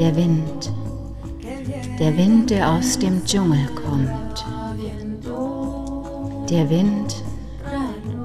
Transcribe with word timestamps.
Der 0.00 0.16
Wind, 0.16 0.72
der 1.98 2.16
Wind, 2.16 2.48
der 2.48 2.70
aus 2.70 2.98
dem 2.98 3.22
Dschungel 3.22 3.66
kommt. 3.74 4.46
Der 6.48 6.70
Wind, 6.70 7.22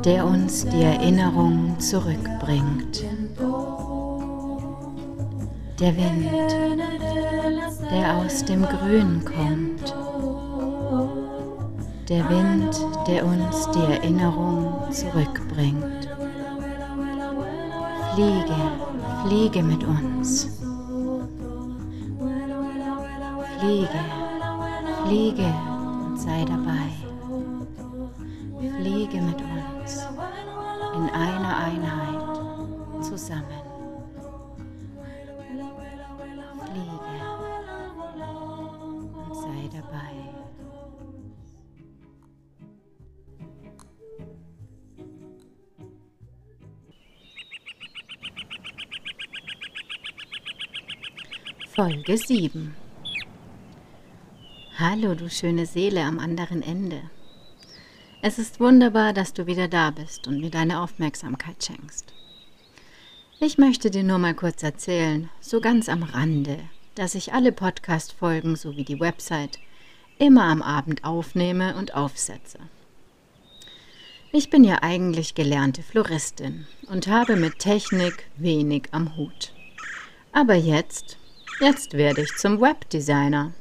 der 0.05 0.25
uns 0.25 0.65
die 0.65 0.83
Erinnerung 0.83 1.77
zurückbringt. 1.77 3.03
Der 5.81 5.97
Wind, 5.97 6.31
der 7.91 8.19
aus 8.19 8.45
dem 8.45 8.61
Grün 8.61 9.25
kommt. 9.25 9.93
Der 12.07 12.29
Wind, 12.29 12.85
der 13.05 13.25
uns 13.25 13.69
die 13.71 13.91
Erinnerung 13.91 14.75
zurückbringt. 14.91 16.07
Fliege, 18.13 18.55
fliege 19.25 19.61
mit 19.61 19.83
uns. 19.83 20.64
Fliege, 23.65 23.99
fliege 25.03 25.51
und 26.05 26.19
sei 26.19 26.45
dabei. 26.45 26.91
Fliege 28.59 29.21
mit 29.21 29.41
uns 29.41 30.05
in 30.93 31.09
einer 31.09 31.57
Einheit 31.57 33.03
zusammen. 33.03 33.63
Fliege 36.63 37.15
und 39.17 39.33
sei 39.33 39.69
dabei. 39.73 40.13
Folge 51.75 52.15
7 52.15 52.84
Hallo, 54.77 55.15
du 55.15 55.29
schöne 55.29 55.65
Seele 55.65 56.01
am 56.03 56.19
anderen 56.19 56.61
Ende. 56.61 57.01
Es 58.21 58.37
ist 58.39 58.59
wunderbar, 58.59 59.13
dass 59.13 59.31
du 59.33 59.47
wieder 59.47 59.67
da 59.67 59.91
bist 59.91 60.27
und 60.27 60.41
mir 60.41 60.49
deine 60.49 60.81
Aufmerksamkeit 60.81 61.63
schenkst. 61.63 62.13
Ich 63.39 63.57
möchte 63.57 63.89
dir 63.89 64.03
nur 64.03 64.17
mal 64.17 64.33
kurz 64.33 64.63
erzählen, 64.63 65.29
so 65.39 65.61
ganz 65.61 65.87
am 65.87 66.03
Rande, 66.03 66.59
dass 66.95 67.15
ich 67.15 67.31
alle 67.31 67.53
Podcast-Folgen 67.53 68.57
sowie 68.57 68.83
die 68.83 68.99
Website 68.99 69.59
immer 70.17 70.43
am 70.43 70.61
Abend 70.61 71.05
aufnehme 71.05 71.75
und 71.77 71.95
aufsetze. 71.95 72.59
Ich 74.33 74.49
bin 74.49 74.65
ja 74.65 74.79
eigentlich 74.81 75.35
gelernte 75.35 75.83
Floristin 75.83 76.67
und 76.87 77.07
habe 77.07 77.37
mit 77.37 77.59
Technik 77.59 78.25
wenig 78.35 78.89
am 78.91 79.15
Hut. 79.15 79.53
Aber 80.33 80.55
jetzt 80.55 81.17
Jetzt 81.61 81.93
werde 81.93 82.21
ich 82.21 82.35
zum 82.35 82.59
Webdesigner. 82.59 83.53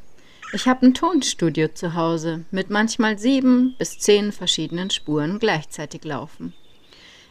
Ich 0.55 0.69
habe 0.69 0.87
ein 0.87 0.95
Tonstudio 0.95 1.67
zu 1.67 1.95
Hause 1.95 2.45
mit 2.53 2.71
manchmal 2.71 3.19
sieben 3.19 3.75
bis 3.77 3.99
zehn 3.99 4.31
verschiedenen 4.31 4.89
Spuren 4.89 5.41
gleichzeitig 5.41 6.05
laufen. 6.05 6.53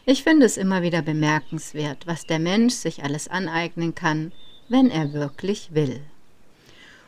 Ich 0.04 0.22
finde 0.22 0.44
es 0.44 0.58
immer 0.58 0.82
wieder 0.82 1.00
bemerkenswert, 1.00 2.06
was 2.06 2.26
der 2.26 2.38
Mensch 2.38 2.74
sich 2.74 3.02
alles 3.02 3.28
aneignen 3.28 3.94
kann, 3.94 4.32
wenn 4.68 4.90
er 4.90 5.14
wirklich 5.14 5.70
will. 5.72 6.02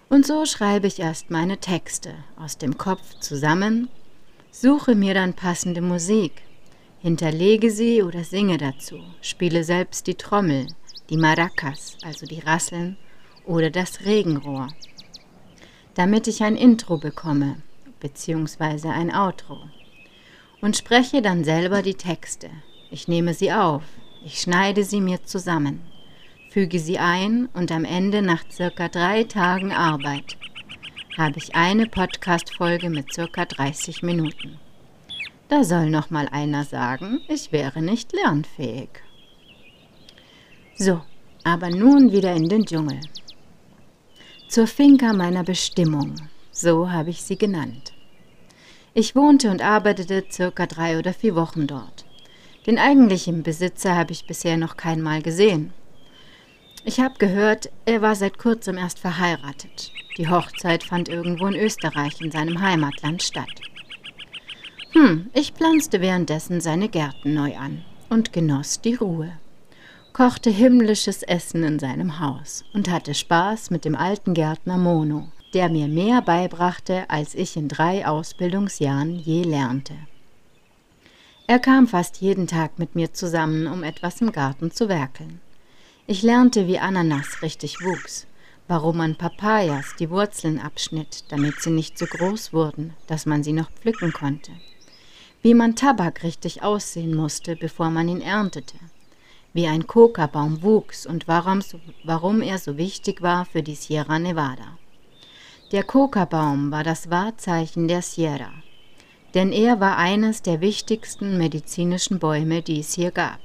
Und 0.09 0.25
so 0.27 0.47
schreibe 0.47 0.87
ich 0.87 1.01
erst 1.01 1.31
meine 1.31 1.59
Texte 1.59 2.15
aus 2.39 2.57
dem 2.57 2.79
Kopf 2.79 3.21
zusammen, 3.21 3.91
suche 4.51 4.95
mir 4.95 5.13
dann 5.13 5.35
passende 5.35 5.83
Musik, 5.83 6.33
hinterlege 7.01 7.71
sie 7.71 8.03
oder 8.03 8.25
singe 8.25 8.57
dazu, 8.57 9.01
spiele 9.21 9.65
selbst 9.65 10.07
die 10.07 10.15
Trommel, 10.15 10.67
die 11.11 11.19
Maracas, 11.19 11.99
also 12.03 12.25
die 12.25 12.41
Rasseln, 12.41 12.97
oder 13.45 13.69
das 13.69 14.07
Regenrohr, 14.07 14.69
damit 15.97 16.29
ich 16.29 16.43
ein 16.43 16.57
Intro 16.57 16.99
bekomme 16.99 17.57
bzw. 18.01 18.89
ein 18.91 19.13
Outro 19.13 19.59
und 20.61 20.77
spreche 20.77 21.23
dann 21.23 21.43
selber 21.43 21.83
die 21.83 21.95
Texte. 21.95 22.51
Ich 22.91 23.09
nehme 23.09 23.35
sie 23.35 23.51
auf, 23.51 23.83
ich 24.25 24.41
schneide 24.41 24.85
sie 24.85 25.01
mir 25.01 25.25
zusammen, 25.25 25.81
füge 26.51 26.79
sie 26.79 26.99
ein 26.99 27.49
und 27.55 27.73
am 27.73 27.85
Ende 27.85 28.21
nach 28.23 28.45
circa 28.51 28.89
drei 28.89 29.25
Tagen 29.25 29.73
Arbeit 29.73 30.37
habe 31.17 31.39
ich 31.39 31.55
eine 31.55 31.87
Podcast-Folge 31.87 32.91
mit 32.91 33.15
circa 33.15 33.47
30 33.47 34.03
Minuten. 34.03 34.59
Da 35.49 35.65
soll 35.65 35.89
noch 35.89 36.11
mal 36.11 36.29
einer 36.29 36.65
sagen, 36.65 37.21
ich 37.27 37.53
wäre 37.53 37.81
nicht 37.81 38.13
lernfähig. 38.13 38.91
So, 40.77 41.01
aber 41.43 41.71
nun 41.71 42.13
wieder 42.13 42.35
in 42.35 42.51
den 42.51 42.67
Dschungel. 42.67 43.01
Zur 44.49 44.69
Finca 44.69 45.13
meiner 45.13 45.43
Bestimmung, 45.43 46.15
so 46.53 46.91
habe 46.91 47.11
ich 47.11 47.23
sie 47.23 47.37
genannt. 47.37 47.93
Ich 48.95 49.17
wohnte 49.17 49.51
und 49.51 49.61
arbeitete 49.61 50.25
circa 50.31 50.67
drei 50.67 50.99
oder 50.99 51.13
vier 51.13 51.35
Wochen 51.35 51.67
dort. 51.67 52.05
Den 52.65 52.79
eigentlichen 52.79 53.43
Besitzer 53.43 53.97
habe 53.97 54.13
ich 54.13 54.27
bisher 54.27 54.57
noch 54.57 54.77
keinmal 54.77 55.21
gesehen. 55.21 55.73
Ich 56.85 57.01
habe 57.01 57.19
gehört, 57.19 57.71
er 57.87 58.03
war 58.03 58.15
seit 58.15 58.39
kurzem 58.39 58.79
erst 58.79 59.01
verheiratet. 59.01 59.91
Die 60.17 60.29
Hochzeit 60.29 60.85
fand 60.85 61.09
irgendwo 61.09 61.49
in 61.49 61.57
Österreich 61.57 62.21
in 62.21 62.31
seinem 62.31 62.63
Heimatland 62.63 63.25
statt. 63.25 63.61
Hm, 64.93 65.29
ich 65.35 65.53
pflanzte 65.53 66.01
währenddessen 66.01 66.61
seine 66.61 66.89
Gärten 66.89 67.35
neu 67.35 67.57
an 67.57 67.85
und 68.09 68.33
genoss 68.33 68.81
die 68.81 68.95
Ruhe 68.95 69.33
kochte 70.17 70.49
himmlisches 70.49 71.23
Essen 71.23 71.63
in 71.63 71.79
seinem 71.79 72.21
Haus 72.21 72.65
und 72.73 72.89
hatte 72.89 73.13
Spaß 73.13 73.69
mit 73.69 73.85
dem 73.85 73.95
alten 73.95 74.33
Gärtner 74.33 74.79
Mono, 74.79 75.29
der 75.53 75.69
mir 75.69 75.89
mehr 75.89 76.23
beibrachte, 76.23 77.05
als 77.11 77.35
ich 77.35 77.55
in 77.55 77.69
drei 77.69 78.07
Ausbildungsjahren 78.07 79.15
je 79.15 79.43
lernte. 79.43 79.93
Er 81.47 81.59
kam 81.59 81.87
fast 81.87 82.23
jeden 82.23 82.47
Tag 82.47 82.79
mit 82.79 82.95
mir 82.95 83.13
zusammen, 83.13 83.67
um 83.67 83.83
etwas 83.83 84.23
im 84.23 84.33
Garten 84.33 84.71
zu 84.71 84.89
werkeln. 84.89 85.43
Ich 86.07 86.23
lernte, 86.23 86.67
wie 86.67 86.79
Ananas 86.79 87.43
richtig 87.43 87.85
wuchs, 87.85 88.27
warum 88.69 88.97
man 88.97 89.17
Papayas 89.17 89.97
die 89.99 90.09
Wurzeln 90.09 90.59
abschnitt, 90.59 91.25
damit 91.29 91.61
sie 91.61 91.69
nicht 91.69 91.99
so 91.99 92.07
groß 92.07 92.55
wurden, 92.55 92.95
dass 93.07 93.27
man 93.27 93.45
sie 93.45 93.53
noch 93.53 93.71
pflücken 93.71 94.15
konnte, 94.15 94.53
wie 95.43 95.53
man 95.53 95.77
Tabak 95.77 96.23
richtig 96.23 96.63
aussehen 96.63 97.15
musste, 97.15 97.55
bevor 97.55 97.91
man 97.91 98.09
ihn 98.09 98.23
erntete, 98.23 98.79
wie 99.57 99.67
ein 99.67 99.87
Kokabaum 99.87 100.63
wuchs 100.63 101.07
und 101.07 101.27
warum, 101.29 101.61
warum 102.05 102.43
er 102.43 102.59
so 102.59 102.77
wichtig 102.77 103.23
war 103.23 103.47
für 103.47 103.63
die 103.63 103.75
Sierra 103.75 104.19
Nevada. 104.19 104.79
Der 105.73 105.83
Kokabaum 105.83 106.71
war 106.71 106.85
das 106.85 107.11
Wahrzeichen 107.11 107.89
der 107.89 108.03
Sierra, 108.03 108.53
denn 109.35 109.53
er 109.53 109.81
war 109.81 109.97
eines 109.97 110.43
der 110.43 110.61
wichtigsten 110.61 111.39
medizinischen 111.39 112.19
Bäume, 112.19 112.61
die 112.61 112.81
es 112.81 112.93
hier 112.93 113.11
gab. 113.11 113.41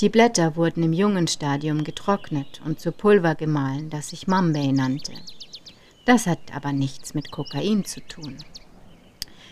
Die 0.00 0.10
Blätter 0.10 0.56
wurden 0.56 0.82
im 0.82 0.92
jungen 0.92 1.26
Stadium 1.26 1.84
getrocknet 1.84 2.60
und 2.64 2.78
zu 2.78 2.92
Pulver 2.92 3.34
gemahlen, 3.34 3.88
das 3.88 4.10
sich 4.10 4.26
Mambay 4.26 4.72
nannte. 4.72 5.14
Das 6.04 6.26
hat 6.26 6.54
aber 6.54 6.72
nichts 6.72 7.14
mit 7.14 7.32
Kokain 7.32 7.84
zu 7.84 8.00
tun. 8.06 8.36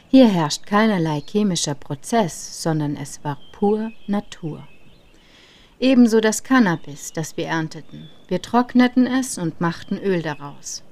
Hier 0.09 0.29
herrscht 0.29 0.67
keinerlei 0.67 1.21
chemischer 1.21 1.75
Prozess, 1.75 2.63
sondern 2.63 2.97
es 2.97 3.25
war 3.25 3.39
pur 3.53 3.91
Natur. 4.07 4.69
Ebenso 5.79 6.21
das 6.21 6.43
Cannabis, 6.43 7.13
das 7.13 7.37
wir 7.37 7.49
ernteten. 7.49 8.09
Wir 8.29 8.41
trockneten 8.41 9.07
es 9.07 9.37
und 9.37 9.61
machten 9.61 9.99
Öl 9.99 10.23
daraus. 10.23 10.83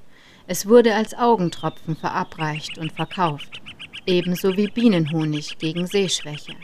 Es 0.46 0.68
wurde 0.68 0.94
als 0.94 1.14
Augentropfen 1.14 1.96
verabreicht 1.96 2.76
und 2.76 2.92
verkauft, 2.92 3.62
ebenso 4.04 4.58
wie 4.58 4.68
Bienenhonig 4.68 5.56
gegen 5.56 5.86
Sehschwäche. 5.86 6.54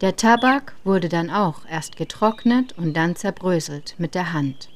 Der 0.00 0.16
Tabak 0.16 0.74
wurde 0.82 1.08
dann 1.08 1.30
auch 1.30 1.64
erst 1.70 1.96
getrocknet 1.96 2.76
und 2.76 2.94
dann 2.94 3.14
zerbröselt 3.14 3.94
mit 3.98 4.16
der 4.16 4.32
Hand. 4.32 4.68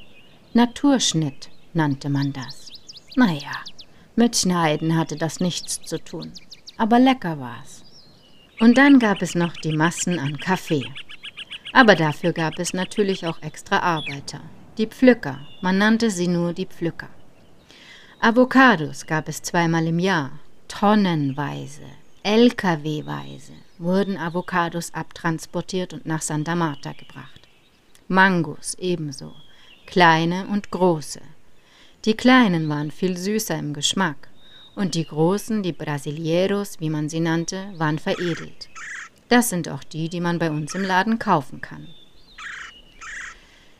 Naturschnitt 0.54 1.50
nannte 1.74 2.08
man 2.08 2.32
das. 2.32 2.70
Naja, 3.16 3.64
mit 4.14 4.36
Schneiden 4.36 4.96
hatte 4.96 5.16
das 5.16 5.40
nichts 5.40 5.80
zu 5.82 5.98
tun, 5.98 6.32
aber 6.76 7.00
lecker 7.00 7.40
war's. 7.40 7.82
Und 8.60 8.78
dann 8.78 9.00
gab 9.00 9.22
es 9.22 9.34
noch 9.34 9.54
die 9.54 9.76
Massen 9.76 10.20
an 10.20 10.38
Kaffee. 10.38 10.84
Aber 11.78 11.94
dafür 11.94 12.32
gab 12.32 12.58
es 12.58 12.72
natürlich 12.72 13.24
auch 13.24 13.40
extra 13.40 13.78
Arbeiter. 13.78 14.40
Die 14.78 14.88
Pflücker, 14.88 15.38
man 15.60 15.78
nannte 15.78 16.10
sie 16.10 16.26
nur 16.26 16.52
die 16.52 16.66
Pflücker. 16.66 17.08
Avocados 18.18 19.06
gab 19.06 19.28
es 19.28 19.42
zweimal 19.42 19.86
im 19.86 20.00
Jahr, 20.00 20.32
tonnenweise, 20.66 21.84
LKW-weise 22.24 23.52
wurden 23.78 24.16
Avocados 24.16 24.92
abtransportiert 24.92 25.92
und 25.92 26.04
nach 26.04 26.20
Santa 26.20 26.56
Marta 26.56 26.94
gebracht. 26.94 27.42
Mangos 28.08 28.74
ebenso, 28.80 29.36
kleine 29.86 30.48
und 30.48 30.72
große. 30.72 31.20
Die 32.06 32.14
kleinen 32.14 32.68
waren 32.68 32.90
viel 32.90 33.16
süßer 33.16 33.56
im 33.56 33.72
Geschmack 33.72 34.28
und 34.74 34.96
die 34.96 35.04
großen, 35.04 35.62
die 35.62 35.72
Brasileros, 35.72 36.80
wie 36.80 36.90
man 36.90 37.08
sie 37.08 37.20
nannte, 37.20 37.72
waren 37.76 38.00
veredelt. 38.00 38.68
Das 39.28 39.50
sind 39.50 39.68
auch 39.68 39.84
die, 39.84 40.08
die 40.08 40.20
man 40.20 40.38
bei 40.38 40.50
uns 40.50 40.74
im 40.74 40.82
Laden 40.82 41.18
kaufen 41.18 41.60
kann. 41.60 41.86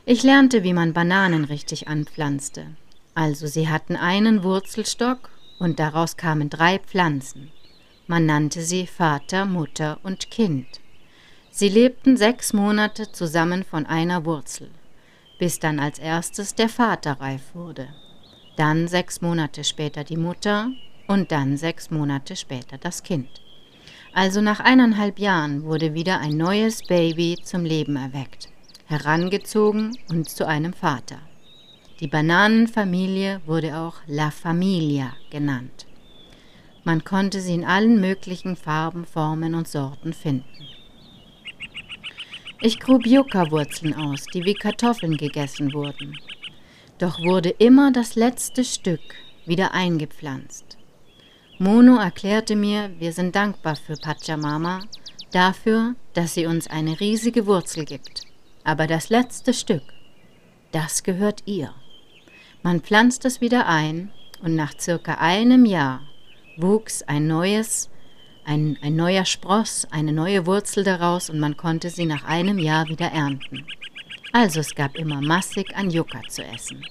Ich 0.05 0.23
lernte, 0.23 0.62
wie 0.62 0.73
man 0.73 0.93
Bananen 0.93 1.45
richtig 1.45 1.89
anpflanzte. 1.89 2.67
Also 3.15 3.47
sie 3.47 3.69
hatten 3.69 3.97
einen 3.97 4.43
Wurzelstock 4.43 5.31
und 5.59 5.79
daraus 5.79 6.17
kamen 6.17 6.50
drei 6.50 6.79
Pflanzen. 6.79 7.50
Man 8.06 8.25
nannte 8.25 8.62
sie 8.62 8.87
Vater, 8.87 9.45
Mutter 9.45 9.99
und 10.03 10.31
Kind. 10.31 10.81
Sie 11.50 11.69
lebten 11.69 12.17
sechs 12.17 12.53
Monate 12.53 13.11
zusammen 13.12 13.65
von 13.65 13.85
einer 13.85 14.25
Wurzel, 14.25 14.71
bis 15.39 15.59
dann 15.59 15.81
als 15.81 15.99
erstes 15.99 16.55
der 16.55 16.69
Vater 16.69 17.21
reif 17.21 17.55
wurde, 17.55 17.89
dann 18.56 18.89
sechs 18.89 19.21
Monate 19.21 19.65
später 19.65 20.05
die 20.05 20.17
Mutter 20.17 20.71
und 21.06 21.33
dann 21.33 21.56
sechs 21.56 21.91
Monate 21.91 22.37
später 22.37 22.79
das 22.79 23.03
Kind. 23.03 23.43
Also 24.12 24.40
nach 24.40 24.60
eineinhalb 24.60 25.19
Jahren 25.19 25.64
wurde 25.64 25.94
wieder 25.94 26.20
ein 26.20 26.37
neues 26.37 26.82
Baby 26.82 27.38
zum 27.43 27.64
Leben 27.64 27.96
erweckt, 27.96 28.49
herangezogen 28.87 29.96
und 30.08 30.28
zu 30.28 30.46
einem 30.46 30.72
Vater. 30.72 31.19
Die 32.00 32.08
Bananenfamilie 32.08 33.40
wurde 33.44 33.76
auch 33.76 33.96
La 34.06 34.31
Familia 34.31 35.12
genannt. 35.31 35.87
Man 36.84 37.05
konnte 37.05 37.40
sie 37.40 37.55
in 37.55 37.64
allen 37.64 38.00
möglichen 38.00 38.56
Farben, 38.56 39.05
Formen 39.05 39.55
und 39.55 39.69
Sorten 39.69 40.12
finden. 40.12 40.46
Ich 42.61 42.81
grub 42.81 43.06
Yucca-Wurzeln 43.06 43.94
aus, 43.94 44.25
die 44.32 44.44
wie 44.44 44.54
Kartoffeln 44.54 45.16
gegessen 45.16 45.72
wurden. 45.75 46.19
Doch 46.99 47.20
wurde 47.20 47.50
immer 47.50 47.93
das 47.93 48.14
letzte 48.14 48.64
Stück 48.64 49.00
wieder 49.44 49.75
eingepflanzt. 49.75 50.77
Mono 51.60 51.96
erklärte 51.96 52.55
mir, 52.55 52.93
wir 53.00 53.12
sind 53.12 53.34
dankbar 53.34 53.75
für 53.75 53.96
Pachamama, 53.96 54.81
dafür, 55.32 55.96
dass 56.14 56.34
sie 56.34 56.46
uns 56.46 56.69
eine 56.69 57.00
riesige 57.00 57.46
Wurzel 57.46 57.84
gibt. 57.84 58.22
Aber 58.62 58.87
das 58.87 59.08
letzte 59.08 59.52
Stück, 59.52 59.82
das 60.70 61.02
gehört 61.02 61.43
ihr. 61.46 61.75
Man 62.62 62.81
pflanzt 62.81 63.25
es 63.25 63.40
wieder 63.40 63.66
ein 63.66 64.12
und 64.40 64.55
nach 64.55 64.78
circa 64.78 65.14
einem 65.14 65.64
Jahr 65.64 66.02
wuchs 66.58 67.02
ein 67.02 67.26
neues, 67.26 67.90
ein, 68.44 68.78
ein 68.81 68.94
neuer 68.94 69.25
Spross, 69.25 69.88
eine 69.90 70.12
neue 70.12 70.46
Wurzel 70.46 70.84
daraus 70.84 71.28
und 71.28 71.40
man 71.40 71.56
konnte 71.56 71.90
sie 71.90 72.06
nach 72.06 72.25
einem 72.25 72.61
Jahr 72.61 72.88
wieder 72.88 73.11
ernten. 73.11 73.66
Also 74.32 74.61
es 74.61 74.76
gab 74.76 74.96
immer 74.96 75.20
massig 75.20 75.75
an 75.75 75.90
Yucca 75.90 76.20
zu 76.28 76.44
essen. 76.44 76.84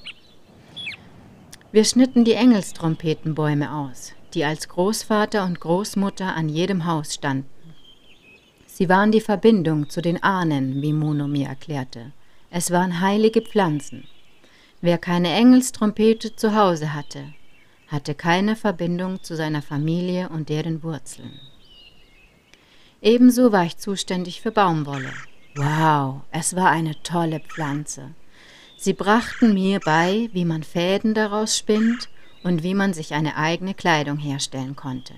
Wir 1.72 1.86
schnitten 1.86 2.26
die 2.26 2.34
Engelstrompetenbäume 2.34 3.72
aus, 3.72 4.14
die 4.34 4.46
als 4.46 4.68
Großvater 4.68 5.44
und 5.46 5.60
Großmutter 5.60 6.36
an 6.36 6.50
jedem 6.50 6.86
Haus 6.86 7.14
standen. 7.14 7.50
Sie 8.66 8.90
waren 8.90 9.12
die 9.12 9.22
Verbindung 9.22 9.90
zu 9.90 10.02
den 10.02 10.22
Ahnen, 10.22 10.82
wie 10.82 10.94
Mono 10.94 11.28
mir 11.28 11.48
erklärte. 11.48 12.12
Es 12.52 12.72
waren 12.72 13.02
heilige 13.02 13.42
Pflanzen. 13.42 14.04
Wer 14.82 14.98
keine 14.98 15.34
Engelstrompete 15.34 16.36
zu 16.36 16.56
Hause 16.56 16.94
hatte, 16.94 17.34
hatte 17.88 18.14
keine 18.14 18.56
Verbindung 18.56 19.24
zu 19.24 19.36
seiner 19.36 19.62
Familie 19.62 20.30
und 20.30 20.50
deren 20.50 20.84
Wurzeln. 20.84 21.40
Ebenso 23.02 23.52
war 23.52 23.66
ich 23.66 23.78
zuständig 23.78 24.42
für 24.42 24.52
Baumwolle. 24.52 25.12
Wow, 25.56 26.22
es 26.32 26.56
war 26.56 26.70
eine 26.70 27.02
tolle 27.02 27.40
Pflanze. 27.40 28.12
Sie 28.78 28.94
brachten 28.94 29.56
mir 29.56 29.80
bei, 29.80 30.30
wie 30.34 30.46
man 30.46 30.62
Fäden 30.62 31.16
daraus 31.16 31.58
spinnt 31.58 32.10
und 32.48 32.64
wie 32.64 32.74
man 32.74 32.94
sich 32.94 33.14
eine 33.14 33.36
eigene 33.36 33.74
Kleidung 33.74 34.18
herstellen 34.18 34.78
konnte. 34.78 35.14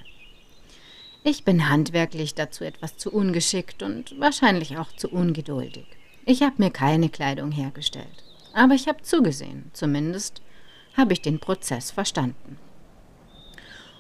Ich 1.23 1.43
bin 1.43 1.69
handwerklich 1.69 2.33
dazu 2.33 2.63
etwas 2.63 2.97
zu 2.97 3.11
ungeschickt 3.11 3.83
und 3.83 4.19
wahrscheinlich 4.19 4.77
auch 4.77 4.91
zu 4.93 5.09
ungeduldig. 5.09 5.85
Ich 6.25 6.41
habe 6.41 6.55
mir 6.57 6.71
keine 6.71 7.09
Kleidung 7.09 7.51
hergestellt, 7.51 8.23
aber 8.53 8.73
ich 8.73 8.87
habe 8.87 9.03
zugesehen, 9.03 9.69
zumindest 9.73 10.41
habe 10.97 11.13
ich 11.13 11.21
den 11.21 11.39
Prozess 11.39 11.91
verstanden. 11.91 12.57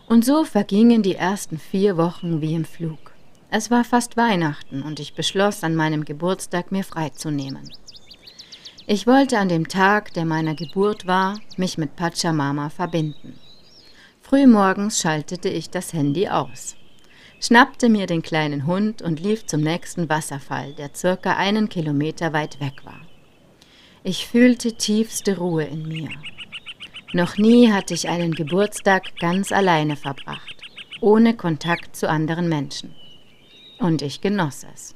Und 0.07 0.25
so 0.25 0.43
vergingen 0.43 1.03
die 1.03 1.15
ersten 1.15 1.59
vier 1.59 1.97
Wochen 1.97 2.41
wie 2.41 2.55
im 2.55 2.65
Flug. 2.65 3.13
Es 3.51 3.69
war 3.69 3.83
fast 3.83 4.17
Weihnachten 4.17 4.81
und 4.81 4.99
ich 4.99 5.13
beschloss, 5.13 5.63
an 5.63 5.75
meinem 5.75 6.03
Geburtstag 6.03 6.71
mir 6.71 6.83
freizunehmen. 6.83 7.69
Ich 8.91 9.05
wollte 9.05 9.37
an 9.37 9.49
dem 9.49 9.67
Tag, 9.67 10.15
der 10.15 10.25
meiner 10.25 10.55
Geburt 10.55 11.05
war, 11.05 11.39
mich 11.57 11.77
mit 11.77 11.95
Pachamama 11.95 12.69
verbinden. 12.69 13.39
Frühmorgens 14.19 14.99
schaltete 14.99 15.47
ich 15.47 15.69
das 15.69 15.93
Handy 15.93 16.27
aus, 16.27 16.75
schnappte 17.39 17.87
mir 17.87 18.07
den 18.07 18.23
kleinen 18.23 18.65
Hund 18.65 19.03
und 19.03 19.19
lief 19.19 19.45
zum 19.45 19.61
nächsten 19.61 20.09
Wasserfall, 20.09 20.73
der 20.73 20.89
circa 20.95 21.37
einen 21.37 21.69
Kilometer 21.69 22.33
weit 22.33 22.59
weg 22.59 22.83
war. 22.83 22.99
Ich 24.03 24.25
fühlte 24.25 24.73
tiefste 24.73 25.37
Ruhe 25.37 25.65
in 25.65 25.87
mir. 25.87 26.09
Noch 27.13 27.37
nie 27.37 27.71
hatte 27.71 27.93
ich 27.93 28.09
einen 28.09 28.33
Geburtstag 28.33 29.15
ganz 29.19 29.51
alleine 29.51 29.97
verbracht, 29.97 30.63
ohne 30.99 31.35
Kontakt 31.35 31.95
zu 31.95 32.09
anderen 32.09 32.49
Menschen. 32.49 32.95
Und 33.77 34.01
ich 34.01 34.19
genoss 34.19 34.65
es. 34.73 34.95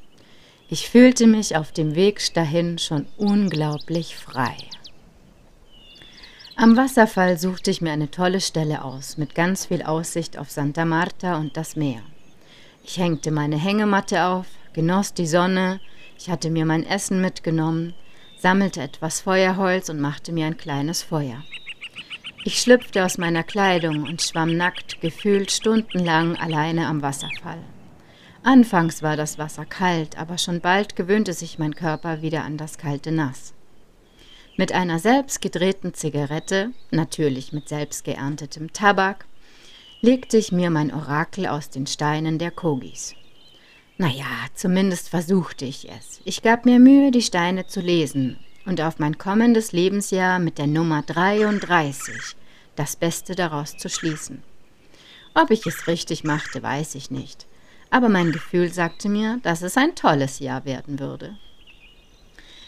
Ich 0.69 0.89
fühlte 0.89 1.27
mich 1.27 1.55
auf 1.55 1.71
dem 1.71 1.95
Weg 1.95 2.33
dahin 2.33 2.77
schon 2.77 3.05
unglaublich 3.17 4.15
frei. 4.15 4.55
Am 6.55 6.77
Wasserfall 6.77 7.37
suchte 7.37 7.71
ich 7.71 7.81
mir 7.81 7.91
eine 7.91 8.11
tolle 8.11 8.39
Stelle 8.39 8.83
aus, 8.83 9.17
mit 9.17 9.35
ganz 9.35 9.65
viel 9.65 9.83
Aussicht 9.83 10.37
auf 10.37 10.49
Santa 10.49 10.85
Marta 10.85 11.37
und 11.37 11.57
das 11.57 11.75
Meer. 11.75 12.01
Ich 12.83 12.97
hängte 12.97 13.31
meine 13.31 13.57
Hängematte 13.57 14.25
auf, 14.25 14.45
genoss 14.73 15.13
die 15.13 15.27
Sonne, 15.27 15.79
ich 16.17 16.29
hatte 16.29 16.49
mir 16.49 16.65
mein 16.65 16.85
Essen 16.85 17.21
mitgenommen, 17.21 17.93
sammelte 18.37 18.81
etwas 18.81 19.21
Feuerholz 19.21 19.89
und 19.89 19.99
machte 19.99 20.31
mir 20.31 20.45
ein 20.45 20.57
kleines 20.57 21.01
Feuer. 21.01 21.43
Ich 22.45 22.59
schlüpfte 22.59 23.03
aus 23.03 23.17
meiner 23.17 23.43
Kleidung 23.43 24.03
und 24.03 24.21
schwamm 24.21 24.55
nackt, 24.55 25.01
gefühlt 25.01 25.49
stundenlang 25.49 26.35
alleine 26.35 26.87
am 26.87 27.01
Wasserfall. 27.01 27.59
Anfangs 28.43 29.01
war 29.01 29.15
das 29.15 29.37
Wasser 29.37 29.65
kalt, 29.65 30.17
aber 30.17 30.37
schon 30.37 30.59
bald 30.59 30.97
gewöhnte 30.97 31.31
sich 31.31 31.59
mein 31.59 31.75
Körper 31.75 32.21
wieder 32.21 32.43
an 32.43 32.57
das 32.57 32.77
kalte 32.77 33.11
Nass. 33.11 33.53
Mit 34.57 34.73
einer 34.73 34.99
selbst 34.99 35.41
gedrehten 35.41 35.93
Zigarette, 35.93 36.71
natürlich 36.91 37.53
mit 37.53 37.69
selbst 37.69 38.03
geerntetem 38.03 38.73
Tabak, 38.73 39.25
legte 40.01 40.37
ich 40.37 40.51
mir 40.51 40.69
mein 40.69 40.93
Orakel 40.93 41.47
aus 41.47 41.69
den 41.69 41.87
Steinen 41.87 42.37
der 42.37 42.51
Kogis. 42.51 43.15
Naja, 43.97 44.25
zumindest 44.53 45.07
versuchte 45.07 45.63
ich 45.63 45.89
es. 45.89 46.19
Ich 46.25 46.41
gab 46.41 46.65
mir 46.65 46.79
Mühe, 46.79 47.11
die 47.11 47.21
Steine 47.21 47.67
zu 47.67 47.79
lesen 47.79 48.37
und 48.65 48.81
auf 48.81 48.99
mein 48.99 49.17
kommendes 49.17 49.71
Lebensjahr 49.71 50.39
mit 50.39 50.57
der 50.57 50.67
Nummer 50.67 51.01
33 51.03 52.35
das 52.75 52.97
Beste 52.97 53.35
daraus 53.35 53.77
zu 53.77 53.89
schließen. 53.89 54.43
Ob 55.33 55.49
ich 55.49 55.65
es 55.65 55.87
richtig 55.87 56.25
machte, 56.25 56.61
weiß 56.61 56.95
ich 56.95 57.09
nicht, 57.09 57.47
aber 57.93 58.09
mein 58.09 58.31
Gefühl 58.31 58.73
sagte 58.73 59.07
mir, 59.07 59.39
dass 59.43 59.61
es 59.61 59.77
ein 59.77 59.93
tolles 59.93 60.39
Jahr 60.39 60.65
werden 60.65 60.97
würde. 60.97 61.37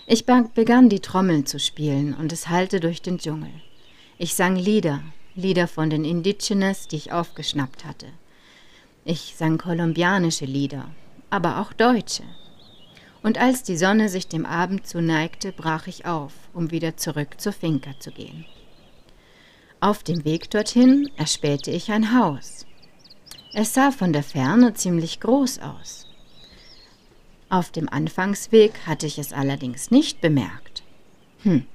Ich 0.06 0.28
begann 0.28 0.88
die 0.88 1.00
Trommeln 1.00 1.48
zu 1.48 1.60
spielen 1.60 2.14
und 2.14 2.32
es 2.32 2.48
hallte 2.48 2.80
durch 2.80 3.02
den 3.02 3.18
Dschungel. 3.18 3.50
Ich 4.20 4.36
sang 4.36 4.56
Lieder, 4.56 5.02
Lieder 5.34 5.68
von 5.68 5.90
den 5.90 6.06
Indigenes, 6.06 6.88
die 6.88 6.98
ich 6.98 7.12
aufgeschnappt 7.12 7.86
hatte. 7.86 8.06
Ich 9.04 9.34
sang 9.36 9.58
kolumbianische 9.58 10.46
Lieder, 10.46 10.92
aber 11.32 11.60
auch 11.60 11.74
deutsche. 11.74 12.24
Und 13.24 13.40
als 13.40 13.64
die 13.64 13.78
Sonne 13.78 14.10
sich 14.10 14.28
dem 14.28 14.46
Abend 14.46 14.86
zuneigte, 14.86 15.52
brach 15.52 15.88
ich 15.88 16.06
auf, 16.06 16.34
um 16.54 16.70
wieder 16.70 16.98
zurück 16.98 17.42
zur 17.42 17.52
Finca 17.52 18.00
zu 18.00 18.12
gehen. 18.12 18.46
Auf 19.80 20.04
dem 20.04 20.24
Weg 20.24 20.52
dorthin 20.52 21.10
erspähte 21.18 21.72
ich 21.72 21.92
ein 21.92 22.14
Haus. 22.16 22.68
Es 23.58 23.74
sah 23.74 23.92
von 23.92 24.12
der 24.12 24.22
Ferne 24.22 24.74
ziemlich 24.74 25.22
groß 25.22 25.60
aus. 25.60 26.08
Auf 27.48 27.72
dem 27.72 27.88
Anfangsweg 27.88 28.74
hatte 28.86 29.06
ich 29.06 29.18
es 29.18 29.32
allerdings 29.32 29.92
nicht 29.92 30.20
bemerkt. 30.20 30.84
Hm, 31.44 31.66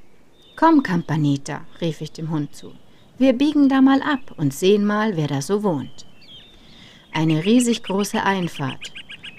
komm, 0.57 0.83
Campanita, 0.83 1.63
rief 1.81 2.03
ich 2.03 2.13
dem 2.13 2.29
Hund 2.29 2.55
zu. 2.55 2.75
Wir 3.17 3.33
biegen 3.33 3.71
da 3.71 3.81
mal 3.81 4.03
ab 4.03 4.35
und 4.37 4.53
sehen 4.53 4.85
mal, 4.85 5.17
wer 5.17 5.27
da 5.27 5.41
so 5.41 5.63
wohnt. 5.63 6.05
Eine 7.15 7.47
riesig 7.47 7.83
große 7.83 8.23
Einfahrt, 8.23 8.93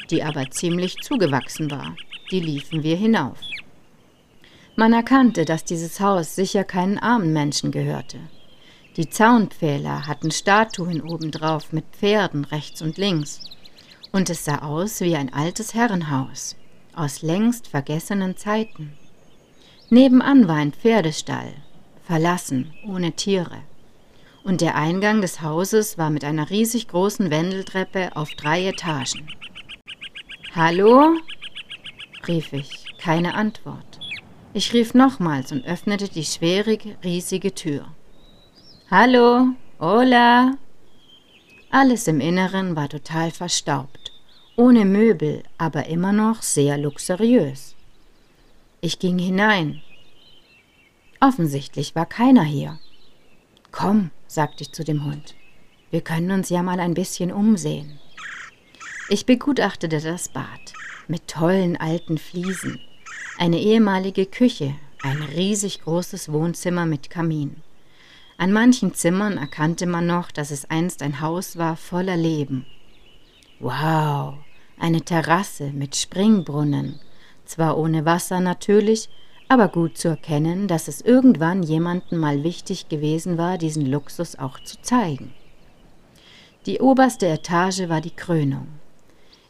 die 0.10 0.24
aber 0.24 0.50
ziemlich 0.50 0.98
zugewachsen 1.04 1.70
war. 1.70 1.96
Die 2.32 2.40
liefen 2.40 2.82
wir 2.82 2.96
hinauf. 2.96 3.38
Man 4.76 4.94
erkannte, 4.94 5.46
dass 5.46 5.64
dieses 5.64 6.00
Haus 6.00 6.34
sicher 6.34 6.64
keinen 6.64 6.98
armen 6.98 7.34
Menschen 7.34 7.70
gehörte. 7.70 8.18
Die 8.98 9.10
Zaunpfähler 9.10 10.08
hatten 10.08 10.32
Statuen 10.32 11.02
obendrauf 11.02 11.72
mit 11.72 11.86
Pferden 11.94 12.44
rechts 12.46 12.82
und 12.82 12.98
links. 12.98 13.40
Und 14.12 14.30
es 14.30 14.44
sah 14.44 14.60
aus 14.60 15.00
wie 15.00 15.16
ein 15.16 15.34
altes 15.34 15.74
Herrenhaus 15.74 16.58
aus 16.94 17.22
längst 17.22 17.68
vergessenen 17.68 18.36
Zeiten. 18.38 18.94
Nebenan 19.90 20.48
war 20.48 20.56
ein 20.56 20.74
Pferdestall, 20.74 21.54
verlassen, 22.06 22.74
ohne 22.86 23.14
Tiere. 23.14 23.60
Und 24.44 24.62
der 24.62 24.76
Eingang 24.76 25.22
des 25.22 25.42
Hauses 25.42 25.98
war 25.98 26.10
mit 26.10 26.24
einer 26.24 26.50
riesig 26.50 26.88
großen 26.88 27.30
Wendeltreppe 27.30 28.16
auf 28.16 28.32
drei 28.32 28.68
Etagen. 28.68 29.28
Hallo? 30.56 31.16
rief 32.28 32.52
ich, 32.54 32.86
keine 32.98 33.36
Antwort. 33.36 34.00
Ich 34.54 34.74
rief 34.74 34.94
nochmals 34.94 35.52
und 35.52 35.66
öffnete 35.66 36.10
die 36.10 36.26
schwere, 36.26 36.78
riesige 37.04 37.54
Tür. 37.54 37.86
Hallo, 38.94 39.48
hola. 39.80 40.58
Alles 41.70 42.10
im 42.10 42.20
Inneren 42.20 42.76
war 42.76 42.90
total 42.90 43.32
verstaubt, 43.32 44.12
ohne 44.58 44.84
Möbel, 44.84 45.44
aber 45.58 45.86
immer 45.86 46.12
noch 46.12 46.42
sehr 46.42 46.78
luxuriös. 46.78 47.78
Ich 48.82 49.00
ging 49.00 49.18
hinein. 49.18 49.82
Offensichtlich 51.22 51.96
war 51.96 52.06
keiner 52.06 52.44
hier. 52.44 52.80
Komm, 53.72 54.12
sagte 54.28 54.64
ich 54.64 54.74
zu 54.74 54.84
dem 54.84 55.06
Hund, 55.06 55.36
wir 55.90 56.02
können 56.02 56.32
uns 56.32 56.50
ja 56.50 56.62
mal 56.62 56.82
ein 56.82 56.94
bisschen 56.94 57.32
umsehen. 57.32 57.98
Ich 59.08 59.26
begutachtete 59.26 60.02
das 60.02 60.28
Bad 60.28 60.74
mit 61.08 61.30
tollen 61.30 61.78
alten 61.78 62.18
Fliesen, 62.18 62.82
eine 63.38 63.58
ehemalige 63.58 64.26
Küche, 64.26 64.76
ein 65.02 65.24
riesig 65.24 65.82
großes 65.84 66.30
Wohnzimmer 66.30 66.86
mit 66.86 67.10
Kamin. 67.10 67.56
An 68.42 68.54
manchen 68.54 68.96
Zimmern 68.96 69.38
erkannte 69.38 69.86
man 69.86 70.08
noch, 70.08 70.32
dass 70.32 70.50
es 70.50 70.68
einst 70.68 71.04
ein 71.04 71.22
Haus 71.22 71.58
war 71.58 71.76
voller 71.76 72.18
Leben. 72.18 72.66
Wow, 73.60 74.34
eine 74.80 75.02
Terrasse 75.02 75.66
mit 75.66 75.96
Springbrunnen, 75.96 77.00
zwar 77.46 77.78
ohne 77.78 78.04
Wasser 78.04 78.40
natürlich, 78.40 79.10
aber 79.48 79.68
gut 79.68 79.96
zu 79.96 80.08
erkennen, 80.08 80.68
dass 80.68 80.88
es 80.88 81.02
irgendwann 81.02 81.62
jemandem 81.62 82.18
mal 82.18 82.44
wichtig 82.44 82.90
gewesen 82.90 83.38
war, 83.38 83.60
diesen 83.60 83.86
Luxus 83.86 84.40
auch 84.40 84.60
zu 84.62 84.82
zeigen. 84.82 85.36
Die 86.66 86.80
oberste 86.80 87.28
Etage 87.28 87.90
war 87.90 88.02
die 88.02 88.16
Krönung. 88.16 88.70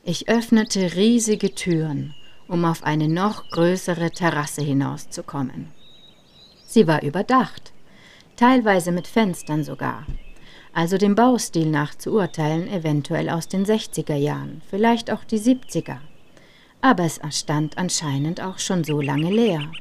Ich 0.03 0.27
öffnete 0.27 0.95
riesige 0.95 1.55
Türen, 1.55 2.13
um 2.49 2.65
auf 2.65 2.83
eine 2.83 3.07
noch 3.07 3.51
größere 3.51 4.11
Terrasse 4.11 4.61
hinauszukommen. 4.61 5.69
Sie 6.65 6.87
war 6.87 7.03
überdacht 7.03 7.71
teilweise 8.41 8.91
mit 8.91 9.05
Fenstern 9.05 9.63
sogar. 9.63 10.07
Also 10.73 10.97
dem 10.97 11.13
Baustil 11.13 11.67
nach 11.67 11.93
zu 11.93 12.11
urteilen, 12.13 12.67
eventuell 12.67 13.29
aus 13.29 13.47
den 13.47 13.65
60er 13.67 14.15
Jahren, 14.15 14.63
vielleicht 14.67 15.11
auch 15.11 15.23
die 15.23 15.37
70er. 15.39 15.97
Aber 16.81 17.03
es 17.03 17.19
stand 17.29 17.77
anscheinend 17.77 18.41
auch 18.41 18.57
schon 18.57 18.83
so 18.83 18.99
lange 18.99 19.29
leer. 19.29 19.71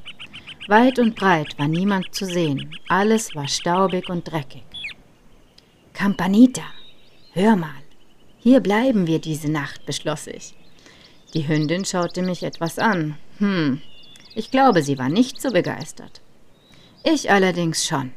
Weit 0.68 0.98
und 0.98 1.16
breit 1.16 1.58
war 1.58 1.68
niemand 1.68 2.14
zu 2.14 2.26
sehen, 2.26 2.76
alles 2.88 3.34
war 3.34 3.48
staubig 3.48 4.10
und 4.10 4.30
dreckig. 4.30 4.64
Campanita, 5.94 6.64
hör 7.32 7.56
mal, 7.56 7.82
hier 8.40 8.60
bleiben 8.60 9.06
wir 9.06 9.20
diese 9.20 9.50
Nacht, 9.50 9.86
beschloss 9.86 10.26
ich. 10.26 10.54
Die 11.32 11.48
Hündin 11.48 11.86
schaute 11.86 12.20
mich 12.20 12.42
etwas 12.42 12.78
an. 12.78 13.16
Hm, 13.38 13.80
ich 14.34 14.50
glaube, 14.50 14.82
sie 14.82 14.98
war 14.98 15.08
nicht 15.08 15.40
so 15.40 15.50
begeistert. 15.50 16.20
Ich 17.04 17.30
allerdings 17.30 17.86
schon. 17.86 18.12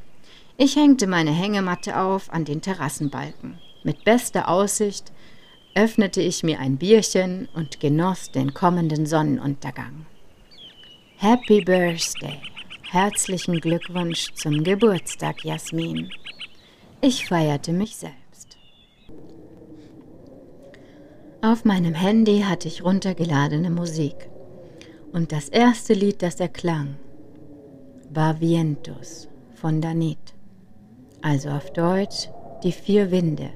Ich 0.56 0.76
hängte 0.76 1.08
meine 1.08 1.32
Hängematte 1.32 2.00
auf 2.00 2.32
an 2.32 2.46
den 2.46 2.62
Terrassenbalken. 2.62 3.58
Mit 3.84 4.04
bester 4.04 4.50
Aussicht 4.50 5.12
öffnete 5.74 6.22
ich 6.22 6.44
mir 6.44 6.60
ein 6.60 6.78
Bierchen 6.78 7.50
und 7.56 7.80
genoss 7.80 8.32
den 8.32 8.54
kommenden 8.54 9.08
Sonnenuntergang. 9.08 10.06
Happy 11.18 11.62
Birthday! 11.64 12.40
Herzlichen 12.92 13.60
Glückwunsch 13.60 14.32
zum 14.36 14.64
Geburtstag, 14.64 15.44
Jasmin. 15.44 16.12
Ich 17.02 17.28
feierte 17.28 17.74
mich 17.74 17.96
selbst. 17.96 18.58
Auf 21.42 21.66
meinem 21.66 21.96
Handy 21.96 22.42
hatte 22.42 22.68
ich 22.68 22.84
runtergeladene 22.84 23.72
Musik. 23.72 24.30
Und 25.12 25.32
das 25.32 25.50
erste 25.50 25.96
Lied, 25.96 26.22
das 26.22 26.40
erklang, 26.40 26.98
war 28.12 28.40
Vientos 28.40 29.28
von 29.56 29.82
Danit 29.82 30.33
also 31.24 31.50
auf 31.50 31.72
Deutsch 31.72 32.30
die 32.64 32.72
vier 32.72 33.10
Winde. 33.10 33.50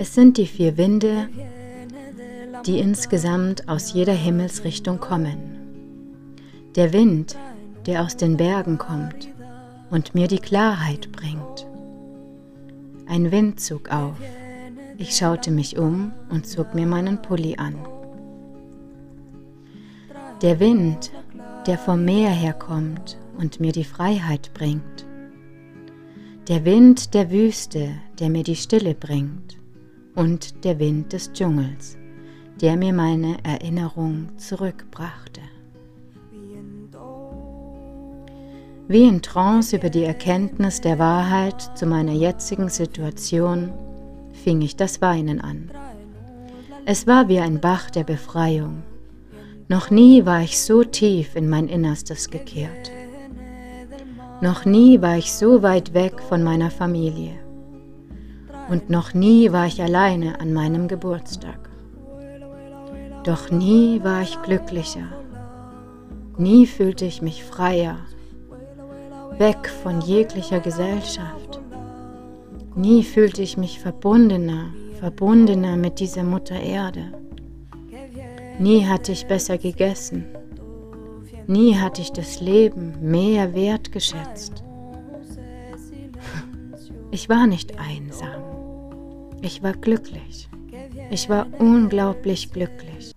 Es 0.00 0.14
sind 0.14 0.36
die 0.36 0.46
vier 0.46 0.76
Winde, 0.76 1.28
die 2.64 2.78
insgesamt 2.78 3.68
aus 3.68 3.92
jeder 3.92 4.12
Himmelsrichtung 4.12 5.00
kommen. 5.00 5.58
Der 6.76 6.92
Wind 6.92 7.36
der 7.88 8.02
aus 8.02 8.18
den 8.18 8.36
Bergen 8.36 8.76
kommt 8.76 9.28
und 9.88 10.14
mir 10.14 10.28
die 10.28 10.40
Klarheit 10.40 11.10
bringt. 11.10 11.66
Ein 13.06 13.32
Wind 13.32 13.60
zog 13.60 13.90
auf. 13.90 14.18
Ich 14.98 15.16
schaute 15.16 15.50
mich 15.50 15.78
um 15.78 16.12
und 16.28 16.46
zog 16.46 16.74
mir 16.74 16.86
meinen 16.86 17.22
Pulli 17.22 17.56
an. 17.56 17.76
Der 20.42 20.60
Wind, 20.60 21.10
der 21.66 21.78
vom 21.78 22.04
Meer 22.04 22.28
herkommt 22.28 23.16
und 23.38 23.58
mir 23.58 23.72
die 23.72 23.84
Freiheit 23.84 24.52
bringt. 24.52 25.06
Der 26.46 26.66
Wind 26.66 27.14
der 27.14 27.30
Wüste, 27.30 27.92
der 28.18 28.28
mir 28.28 28.42
die 28.42 28.56
Stille 28.56 28.94
bringt. 28.94 29.56
Und 30.14 30.62
der 30.64 30.78
Wind 30.78 31.14
des 31.14 31.32
Dschungels, 31.32 31.96
der 32.60 32.76
mir 32.76 32.92
meine 32.92 33.42
Erinnerung 33.44 34.36
zurückbrachte. 34.36 35.40
Wie 38.90 39.06
in 39.06 39.20
Trance 39.20 39.76
über 39.76 39.90
die 39.90 40.04
Erkenntnis 40.04 40.80
der 40.80 40.98
Wahrheit 40.98 41.76
zu 41.76 41.84
meiner 41.84 42.14
jetzigen 42.14 42.70
Situation 42.70 43.70
fing 44.32 44.62
ich 44.62 44.76
das 44.76 45.02
Weinen 45.02 45.42
an. 45.42 45.70
Es 46.86 47.06
war 47.06 47.28
wie 47.28 47.38
ein 47.38 47.60
Bach 47.60 47.90
der 47.90 48.04
Befreiung. 48.04 48.82
Noch 49.68 49.90
nie 49.90 50.24
war 50.24 50.40
ich 50.40 50.58
so 50.58 50.84
tief 50.84 51.36
in 51.36 51.50
mein 51.50 51.68
Innerstes 51.68 52.30
gekehrt. 52.30 52.90
Noch 54.40 54.64
nie 54.64 55.02
war 55.02 55.18
ich 55.18 55.34
so 55.34 55.62
weit 55.62 55.92
weg 55.92 56.22
von 56.22 56.42
meiner 56.42 56.70
Familie. 56.70 57.34
Und 58.70 58.88
noch 58.88 59.12
nie 59.12 59.52
war 59.52 59.66
ich 59.66 59.82
alleine 59.82 60.40
an 60.40 60.54
meinem 60.54 60.88
Geburtstag. 60.88 61.68
Doch 63.22 63.50
nie 63.50 64.02
war 64.02 64.22
ich 64.22 64.40
glücklicher. 64.40 65.08
Nie 66.38 66.66
fühlte 66.66 67.04
ich 67.04 67.20
mich 67.20 67.44
freier 67.44 67.98
weg 69.38 69.68
von 69.82 70.00
jeglicher 70.00 70.60
Gesellschaft. 70.60 71.60
Nie 72.74 73.02
fühlte 73.02 73.42
ich 73.42 73.56
mich 73.56 73.80
verbundener, 73.80 74.70
verbundener 74.98 75.76
mit 75.76 76.00
dieser 76.00 76.24
Mutter 76.24 76.60
Erde. 76.60 77.12
Nie 78.58 78.86
hatte 78.86 79.12
ich 79.12 79.26
besser 79.26 79.58
gegessen. 79.58 80.26
Nie 81.46 81.76
hatte 81.76 82.02
ich 82.02 82.12
das 82.12 82.40
Leben 82.40 82.94
mehr 83.00 83.54
wertgeschätzt. 83.54 84.64
Ich 87.10 87.30
war 87.30 87.46
nicht 87.46 87.78
einsam. 87.78 88.42
Ich 89.40 89.62
war 89.62 89.72
glücklich. 89.72 90.50
Ich 91.10 91.30
war 91.30 91.46
unglaublich 91.58 92.52
glücklich. 92.52 93.14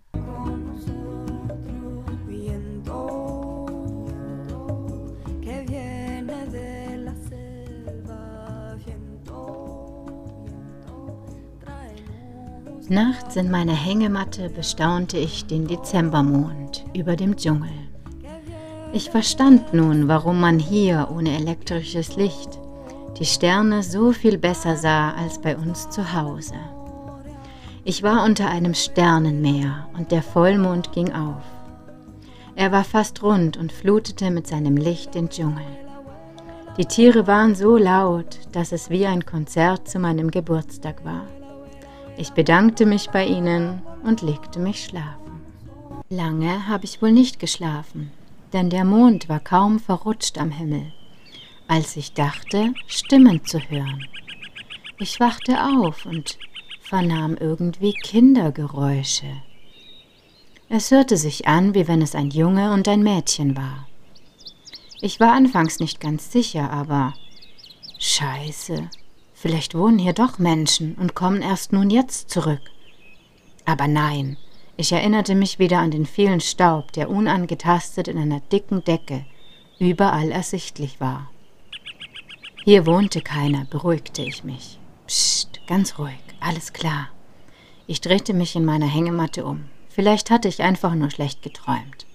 Nachts 12.92 13.38
in 13.38 13.50
meiner 13.50 13.72
Hängematte 13.72 14.50
bestaunte 14.50 15.18
ich 15.18 15.46
den 15.46 15.66
Dezembermond 15.66 16.84
über 16.94 17.16
dem 17.16 17.38
Dschungel. 17.38 17.72
Ich 18.92 19.10
verstand 19.10 19.74
nun, 19.74 20.10
warum 20.10 20.42
man 20.42 20.60
hier 20.60 21.08
ohne 21.10 21.38
elektrisches 21.38 22.18
Licht 22.18 22.60
die 23.18 23.24
Sterne 23.24 23.82
so 23.82 24.12
viel 24.12 24.38
besser 24.38 24.76
sah 24.76 25.12
als 25.12 25.40
bei 25.40 25.56
uns 25.56 25.90
zu 25.90 26.14
Hause. 26.14 26.56
Ich 27.86 28.04
war 28.04 28.26
unter 28.26 28.50
einem 28.50 28.74
Sternenmeer 28.74 29.88
und 29.98 30.12
der 30.12 30.22
Vollmond 30.22 30.92
ging 30.92 31.14
auf. 31.14 31.44
Er 32.56 32.74
war 32.74 32.84
fast 32.84 33.24
rund 33.24 33.56
und 33.56 33.72
flutete 33.72 34.32
mit 34.32 34.48
seinem 34.48 34.76
Licht 34.76 35.16
den 35.16 35.30
Dschungel. 35.30 35.64
Die 36.78 36.86
Tiere 36.86 37.26
waren 37.26 37.56
so 37.56 37.78
laut, 37.78 38.38
dass 38.52 38.74
es 38.74 38.90
wie 38.90 39.06
ein 39.06 39.26
Konzert 39.26 39.88
zu 39.88 39.98
meinem 39.98 40.30
Geburtstag 40.30 41.06
war. 41.06 41.26
Ich 42.22 42.34
bedankte 42.34 42.86
mich 42.86 43.10
bei 43.10 43.26
ihnen 43.26 43.82
und 44.04 44.22
legte 44.22 44.60
mich 44.60 44.86
schlafen. 44.86 45.42
Lange 46.08 46.68
habe 46.68 46.86
ich 46.86 47.02
wohl 47.02 47.12
nicht 47.12 47.40
geschlafen, 47.40 48.12
denn 48.54 48.70
der 48.70 48.86
Mond 48.86 49.28
war 49.28 49.40
kaum 49.40 49.80
verrutscht 49.80 50.38
am 50.38 50.52
Himmel, 50.52 50.94
als 51.68 51.98
ich 51.98 52.14
dachte, 52.14 52.76
Stimmen 52.86 53.44
zu 53.44 53.60
hören. 53.60 54.06
Ich 55.00 55.20
wachte 55.20 55.64
auf 55.64 56.06
und 56.06 56.38
vernahm 56.84 57.38
irgendwie 57.38 57.94
Kindergeräusche. 57.94 59.42
Es 60.70 60.92
hörte 60.92 61.18
sich 61.18 61.48
an, 61.48 61.74
wie 61.74 61.88
wenn 61.88 62.04
es 62.04 62.14
ein 62.14 62.30
Junge 62.30 62.72
und 62.72 62.88
ein 62.88 63.02
Mädchen 63.02 63.58
war. 63.58 63.88
Ich 65.02 65.20
war 65.20 65.34
anfangs 65.34 65.80
nicht 65.80 66.00
ganz 66.00 66.32
sicher, 66.32 66.70
aber 66.70 67.16
Scheiße, 67.98 68.92
vielleicht 69.42 69.74
wohnen 69.74 69.98
hier 69.98 70.14
doch 70.14 70.38
Menschen 70.38 70.96
und 70.96 71.16
kommen 71.16 71.42
erst 71.42 71.74
nun 71.74 71.90
jetzt 71.90 72.30
zurück. 72.30 72.62
Aber 73.66 73.88
nein, 73.88 74.38
ich 74.78 74.92
erinnerte 74.92 75.34
mich 75.34 75.58
wieder 75.58 75.80
an 75.80 75.92
den 75.92 76.06
vielen 76.06 76.42
Staub, 76.42 76.92
der 76.92 77.10
unangetastet 77.10 78.08
in 78.08 78.18
einer 78.18 78.40
dicken 78.40 78.84
Decke 78.84 79.26
überall 79.80 80.32
ersichtlich 80.32 81.02
war. 81.02 81.30
Hier 82.64 82.86
wohnte 82.86 83.22
keiner, 83.22 83.66
beruhigte 83.66 84.22
ich 84.22 84.44
mich. 84.44 84.80
Psst, 85.08 85.60
ganz 85.66 85.98
ruhig, 85.98 86.20
alles 86.40 86.72
klar. 86.72 87.08
Ich 87.88 88.00
drehte 88.00 88.36
mich 88.36 88.56
in 88.56 88.64
meiner 88.64 88.86
Hängematte 88.86 89.44
um. 89.44 89.66
Vielleicht 89.90 90.30
hatte 90.30 90.48
ich 90.48 90.62
einfach 90.62 90.94
nur 90.94 91.10
schlecht 91.10 91.42
geträumt. 91.42 92.06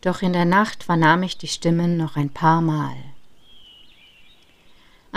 Doch 0.00 0.22
in 0.22 0.32
der 0.32 0.46
Nacht 0.46 0.84
vernahm 0.84 1.22
ich 1.22 1.36
die 1.36 1.48
Stimmen 1.48 1.98
noch 1.98 2.16
ein 2.16 2.30
paar 2.30 2.62
Mal. 2.62 2.96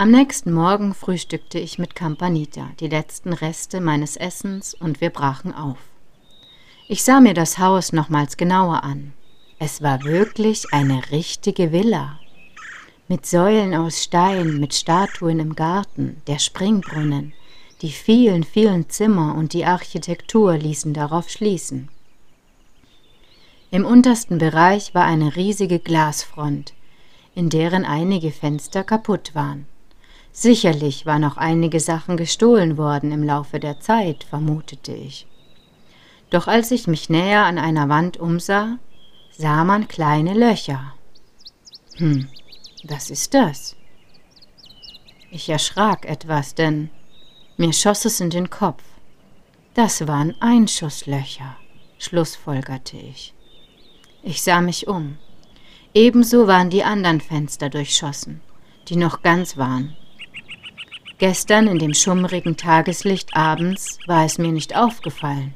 Am 0.00 0.12
nächsten 0.12 0.52
Morgen 0.52 0.94
frühstückte 0.94 1.58
ich 1.58 1.80
mit 1.80 1.96
Campanita 1.96 2.68
die 2.78 2.86
letzten 2.86 3.32
Reste 3.32 3.80
meines 3.80 4.16
Essens 4.16 4.72
und 4.72 5.00
wir 5.00 5.10
brachen 5.10 5.52
auf. 5.52 5.78
Ich 6.86 7.02
sah 7.02 7.18
mir 7.18 7.34
das 7.34 7.58
Haus 7.58 7.92
nochmals 7.92 8.36
genauer 8.36 8.84
an. 8.84 9.12
Es 9.58 9.82
war 9.82 10.04
wirklich 10.04 10.72
eine 10.72 11.10
richtige 11.10 11.72
Villa. 11.72 12.20
Mit 13.08 13.26
Säulen 13.26 13.74
aus 13.74 14.04
Stein, 14.04 14.60
mit 14.60 14.72
Statuen 14.72 15.40
im 15.40 15.56
Garten, 15.56 16.22
der 16.28 16.38
Springbrunnen, 16.38 17.32
die 17.82 17.90
vielen, 17.90 18.44
vielen 18.44 18.88
Zimmer 18.88 19.34
und 19.34 19.52
die 19.52 19.64
Architektur 19.64 20.56
ließen 20.56 20.94
darauf 20.94 21.28
schließen. 21.28 21.88
Im 23.72 23.84
untersten 23.84 24.38
Bereich 24.38 24.94
war 24.94 25.06
eine 25.06 25.34
riesige 25.34 25.80
Glasfront, 25.80 26.72
in 27.34 27.48
deren 27.48 27.84
einige 27.84 28.30
Fenster 28.30 28.84
kaputt 28.84 29.34
waren. 29.34 29.66
Sicherlich 30.40 31.04
waren 31.04 31.24
auch 31.24 31.36
einige 31.36 31.80
Sachen 31.80 32.16
gestohlen 32.16 32.76
worden 32.76 33.10
im 33.10 33.24
Laufe 33.24 33.58
der 33.58 33.80
Zeit, 33.80 34.22
vermutete 34.22 34.92
ich. 34.92 35.26
Doch 36.30 36.46
als 36.46 36.70
ich 36.70 36.86
mich 36.86 37.10
näher 37.10 37.44
an 37.44 37.58
einer 37.58 37.88
Wand 37.88 38.18
umsah, 38.18 38.78
sah 39.36 39.64
man 39.64 39.88
kleine 39.88 40.34
Löcher. 40.34 40.94
Hm, 41.96 42.28
was 42.84 43.10
ist 43.10 43.34
das? 43.34 43.74
Ich 45.32 45.48
erschrak 45.48 46.04
etwas, 46.04 46.54
denn 46.54 46.90
mir 47.56 47.72
schoss 47.72 48.04
es 48.04 48.20
in 48.20 48.30
den 48.30 48.48
Kopf. 48.48 48.84
Das 49.74 50.06
waren 50.06 50.40
Einschusslöcher, 50.40 51.56
schlussfolgerte 51.98 52.96
ich. 52.96 53.34
Ich 54.22 54.40
sah 54.42 54.60
mich 54.60 54.86
um. 54.86 55.18
Ebenso 55.94 56.46
waren 56.46 56.70
die 56.70 56.84
anderen 56.84 57.20
Fenster 57.20 57.68
durchschossen, 57.70 58.40
die 58.88 58.94
noch 58.94 59.22
ganz 59.22 59.56
waren. 59.56 59.96
Gestern 61.18 61.66
in 61.66 61.80
dem 61.80 61.94
schummrigen 61.94 62.56
Tageslicht 62.56 63.36
abends 63.36 63.98
war 64.06 64.24
es 64.24 64.38
mir 64.38 64.52
nicht 64.52 64.76
aufgefallen. 64.76 65.52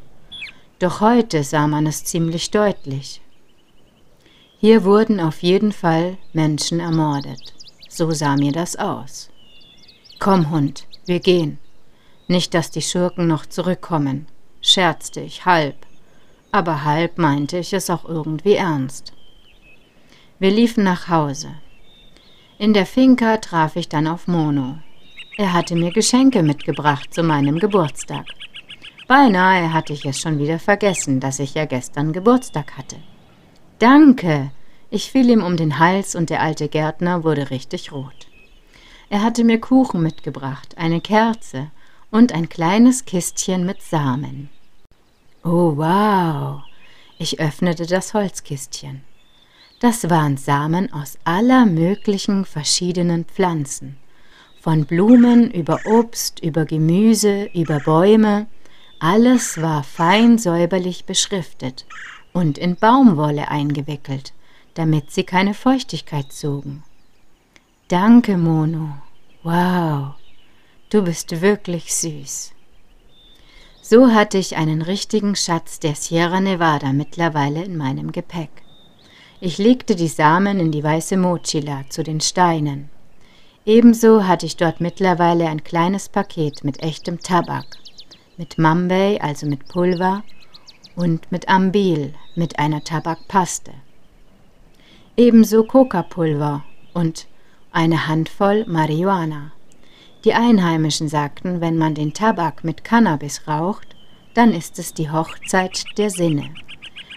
Doch 0.81 1.01
heute 1.01 1.45
sah 1.45 1.69
man 1.69 1.87
es 1.87 2.05
ziemlich 2.05 2.51
deutlich. 2.51 3.21
Hier 4.59 4.83
wurden 4.83 5.21
auf 5.21 5.41
jeden 5.41 5.71
Fall 5.71 6.19
Menschen 6.33 6.81
ermordet. 6.81 7.55
So 7.89 8.11
sah 8.11 8.35
mir 8.35 8.51
das 8.51 8.75
aus. 8.75 9.31
Komm, 10.19 10.51
Hund, 10.51 10.89
wir 11.07 11.21
gehen. 11.21 11.59
Nicht, 12.27 12.55
dass 12.55 12.73
die 12.73 12.83
Schurken 12.83 13.29
noch 13.29 13.47
zurückkommen, 13.47 14.27
scherzte 14.61 15.21
ich 15.21 15.45
halb, 15.45 15.77
aber 16.51 16.83
halb 16.83 17.19
meinte 17.19 17.59
ich 17.59 17.73
es 17.73 17.89
auch 17.89 18.05
irgendwie 18.05 18.55
ernst. 18.55 19.13
Wir 20.41 20.51
liefen 20.51 20.83
nach 20.83 21.09
Hause. 21.09 21.55
In 22.59 22.75
der 22.75 22.87
Finca 22.87 23.37
traf 23.37 23.77
ich 23.77 23.89
dann 23.89 24.09
auf 24.09 24.27
Mono. 24.27 24.79
Er 25.39 25.55
hatte 25.55 25.75
mir 25.77 25.93
Geschenke 25.93 26.43
mitgebracht 26.43 27.15
zu 27.15 27.23
meinem 27.23 27.59
Geburtstag. 27.59 28.27
Beinahe 29.09 29.73
hatte 29.73 29.95
ich 29.95 30.05
es 30.05 30.21
schon 30.21 30.39
wieder 30.39 30.59
vergessen, 30.59 31.21
dass 31.21 31.39
ich 31.39 31.55
ja 31.55 31.65
gestern 31.65 32.13
Geburtstag 32.13 32.77
hatte. 32.77 32.97
Danke! 33.79 34.51
Ich 34.91 35.11
fiel 35.11 35.31
ihm 35.31 35.43
um 35.43 35.57
den 35.57 35.79
Hals 35.79 36.15
und 36.15 36.29
der 36.29 36.43
alte 36.43 36.69
Gärtner 36.69 37.25
wurde 37.25 37.49
richtig 37.49 37.93
rot. 37.93 38.29
Er 39.09 39.23
hatte 39.23 39.43
mir 39.43 39.59
Kuchen 39.59 40.03
mitgebracht, 40.03 40.77
eine 40.77 41.01
Kerze 41.01 41.71
und 42.11 42.33
ein 42.33 42.51
kleines 42.51 43.07
Kistchen 43.07 43.65
mit 43.65 43.81
Samen. 43.81 44.51
Oh, 45.43 45.77
wow! 45.77 46.63
Ich 47.19 47.41
öffnete 47.41 47.87
das 47.87 48.13
Holzkistchen. 48.13 49.03
Das 49.81 50.11
waren 50.11 50.37
Samen 50.37 50.93
aus 50.93 51.19
aller 51.25 51.65
möglichen 51.65 52.45
verschiedenen 52.45 53.25
Pflanzen. 53.25 53.97
Von 54.63 54.85
Blumen 54.85 55.51
über 55.51 55.81
Obst, 55.87 56.39
über 56.39 56.65
Gemüse, 56.67 57.51
über 57.53 57.81
Bäume. 57.81 58.47
Alles 59.01 59.61
war 59.61 59.83
fein 59.83 60.39
säuberlich 60.39 61.05
beschriftet 61.05 61.85
und 62.33 62.59
in 62.59 62.77
Baumwolle 62.77 63.49
eingewickelt, 63.49 64.33
damit 64.75 65.11
sie 65.11 65.25
keine 65.25 65.55
Feuchtigkeit 65.55 66.31
zogen. 66.33 66.85
Danke, 67.89 68.37
Mono. 68.37 68.99
Wow, 69.43 70.15
du 70.91 71.03
bist 71.03 71.41
wirklich 71.41 71.93
süß. 71.93 72.53
So 73.83 74.13
hatte 74.13 74.39
ich 74.39 74.57
einen 74.57 74.83
richtigen 74.83 75.35
Schatz 75.35 75.81
der 75.81 75.97
Sierra 75.97 76.41
Nevada 76.41 76.93
mittlerweile 76.93 77.65
in 77.65 77.77
meinem 77.77 78.13
Gepäck. 78.13 78.63
Ich 79.41 79.59
legte 79.59 79.97
die 79.97 80.07
Samen 80.07 80.61
in 80.61 80.71
die 80.71 80.85
weiße 80.85 81.17
Mochila 81.17 81.83
zu 81.89 82.05
den 82.05 82.21
Steinen. 82.21 82.91
Ebenso 83.65 84.27
hatte 84.27 84.45
ich 84.45 84.57
dort 84.57 84.81
mittlerweile 84.81 85.47
ein 85.47 85.63
kleines 85.63 86.09
Paket 86.09 86.65
mit 86.65 86.83
echtem 86.83 87.21
Tabak, 87.21 87.79
mit 88.37 88.59
Mambay, 88.59 89.21
also 89.21 89.47
mit 89.47 89.69
Pulver, 89.69 90.25
und 90.97 91.31
mit 91.31 91.49
Ambil, 91.49 92.13
mit 92.35 92.59
einer 92.59 92.83
Tabakpaste. 92.83 93.73
Ebenso 95.17 95.63
Coca-Pulver 95.63 96.65
und 96.93 97.29
eine 97.71 98.09
Handvoll 98.09 98.65
Marihuana. 98.67 99.53
Die 100.25 100.35
Einheimischen 100.35 101.09
sagten, 101.09 101.61
wenn 101.61 101.79
man 101.79 101.95
den 101.95 102.13
Tabak 102.15 102.65
mit 102.65 102.83
Cannabis 102.83 103.47
raucht, 103.47 103.95
dann 104.35 104.53
ist 104.53 104.79
es 104.81 104.93
die 104.93 105.11
Hochzeit 105.11 105.85
der 105.99 106.11
Sinne. 106.11 106.51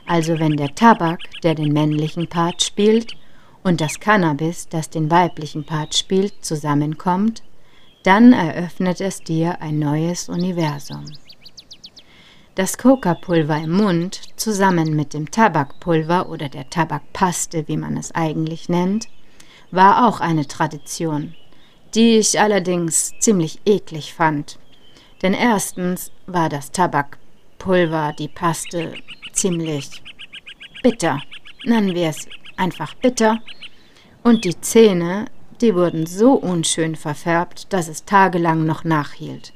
Also 0.06 0.38
wenn 0.40 0.58
der 0.58 0.76
Tabak, 0.76 1.20
der 1.42 1.56
den 1.56 1.74
männlichen 1.74 2.28
Part 2.28 2.62
spielt, 2.62 3.16
und 3.66 3.82
das 3.82 4.00
Cannabis, 4.00 4.70
das 4.70 4.92
den 4.92 5.10
weiblichen 5.10 5.66
Part 5.66 5.96
spielt, 5.96 6.46
zusammenkommt, 6.46 7.42
dann 8.04 8.32
eröffnet 8.32 9.02
es 9.02 9.24
dir 9.24 9.60
ein 9.60 9.80
neues 9.80 10.30
Universum. 10.30 11.04
Das 12.54 12.78
Coca-Pulver 12.78 13.58
im 13.58 13.72
Mund 13.72 14.22
zusammen 14.36 14.96
mit 14.96 15.16
dem 15.16 15.32
Tabakpulver 15.32 16.30
oder 16.30 16.48
der 16.48 16.70
Tabakpaste, 16.70 17.68
wie 17.68 17.76
man 17.76 17.98
es 17.98 18.14
eigentlich 18.14 18.70
nennt, 18.70 19.08
war 19.72 20.08
auch 20.08 20.20
eine 20.20 20.46
Tradition, 20.46 21.34
die 21.96 22.18
ich 22.20 22.40
allerdings 22.40 23.14
ziemlich 23.20 23.62
eklig 23.66 24.14
fand. 24.14 24.60
Denn 25.24 25.34
erstens 25.34 26.12
war 26.28 26.50
das 26.50 26.72
Tabakpulver, 26.72 28.14
die 28.14 28.28
Paste, 28.28 28.94
ziemlich 29.34 29.90
bitter, 30.84 31.20
nennen 31.66 31.96
wir 31.96 32.10
es 32.10 32.28
einfach 32.58 32.94
bitter, 32.96 33.40
und 34.24 34.44
die 34.44 34.60
Zähne, 34.60 35.26
die 35.62 35.76
wurden 35.76 36.06
so 36.06 36.34
unschön 36.34 36.96
verfärbt, 36.96 37.72
dass 37.72 37.88
es 37.88 38.06
tagelang 38.06 38.66
noch 38.66 38.84
nachhielt. 38.84 39.54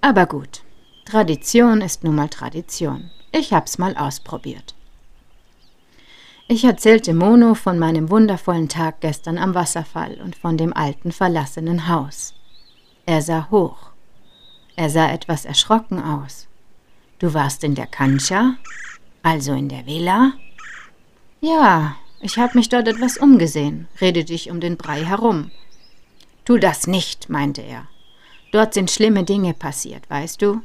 Aber 0.00 0.26
gut, 0.26 0.62
Tradition 1.04 1.80
ist 1.80 2.04
nun 2.04 2.16
mal 2.16 2.28
Tradition. 2.28 3.10
Ich 3.32 3.52
hab's 3.52 3.78
mal 3.78 3.96
ausprobiert. 3.96 4.74
Ich 6.48 6.64
erzählte 6.64 7.12
Mono 7.12 7.54
von 7.54 7.78
meinem 7.78 8.10
wundervollen 8.10 8.68
Tag 8.68 9.00
gestern 9.00 9.38
am 9.38 9.54
Wasserfall 9.54 10.18
und 10.22 10.34
von 10.34 10.56
dem 10.56 10.72
alten 10.72 11.12
verlassenen 11.12 11.88
Haus. 11.88 12.34
Er 13.06 13.22
sah 13.22 13.48
hoch. 13.50 13.90
Er 14.74 14.90
sah 14.90 15.10
etwas 15.10 15.44
erschrocken 15.44 16.02
aus. 16.02 16.46
Du 17.18 17.34
warst 17.34 17.64
in 17.64 17.74
der 17.74 17.86
Cancha? 17.86 18.54
Also 19.22 19.52
in 19.52 19.68
der 19.68 19.86
Villa? 19.86 20.32
Ja, 21.40 21.96
ich 22.20 22.38
habe 22.38 22.58
mich 22.58 22.68
dort 22.68 22.88
etwas 22.88 23.16
umgesehen, 23.16 23.86
redete 24.00 24.32
ich 24.32 24.50
um 24.50 24.60
den 24.60 24.76
Brei 24.76 25.04
herum. 25.04 25.50
Tu 26.44 26.58
das 26.58 26.86
nicht, 26.86 27.28
meinte 27.28 27.62
er. 27.62 27.86
Dort 28.50 28.74
sind 28.74 28.90
schlimme 28.90 29.24
Dinge 29.24 29.54
passiert, 29.54 30.08
weißt 30.10 30.42
du? 30.42 30.62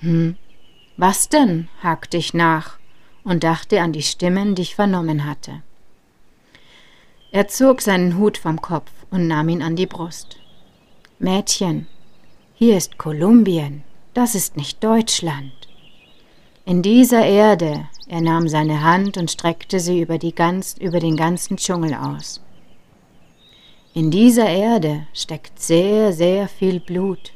Hm, 0.00 0.36
was 0.96 1.28
denn? 1.28 1.68
hakte 1.82 2.16
ich 2.16 2.34
nach 2.34 2.78
und 3.22 3.42
dachte 3.42 3.80
an 3.80 3.92
die 3.92 4.02
Stimmen, 4.02 4.54
die 4.54 4.62
ich 4.62 4.74
vernommen 4.74 5.24
hatte. 5.24 5.62
Er 7.32 7.48
zog 7.48 7.80
seinen 7.80 8.18
Hut 8.18 8.36
vom 8.36 8.60
Kopf 8.60 8.90
und 9.10 9.26
nahm 9.26 9.48
ihn 9.48 9.62
an 9.62 9.76
die 9.76 9.86
Brust. 9.86 10.36
Mädchen, 11.18 11.86
hier 12.54 12.76
ist 12.76 12.98
Kolumbien, 12.98 13.82
das 14.12 14.34
ist 14.34 14.56
nicht 14.56 14.84
Deutschland. 14.84 15.52
In 16.64 16.82
dieser 16.82 17.24
Erde, 17.24 17.88
er 18.14 18.20
nahm 18.20 18.46
seine 18.46 18.84
Hand 18.84 19.16
und 19.16 19.28
streckte 19.28 19.80
sie 19.80 20.00
über, 20.00 20.18
ganz, 20.18 20.76
über 20.78 21.00
den 21.00 21.16
ganzen 21.16 21.56
Dschungel 21.56 21.94
aus. 21.94 22.40
In 23.92 24.12
dieser 24.12 24.48
Erde 24.48 25.08
steckt 25.12 25.60
sehr, 25.60 26.12
sehr 26.12 26.46
viel 26.46 26.78
Blut. 26.78 27.32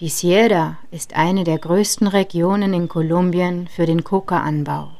Die 0.00 0.10
Sierra 0.10 0.76
ist 0.90 1.16
eine 1.16 1.42
der 1.42 1.56
größten 1.56 2.06
Regionen 2.06 2.74
in 2.74 2.88
Kolumbien 2.88 3.66
für 3.66 3.86
den 3.86 4.04
Coca-Anbau. 4.04 4.90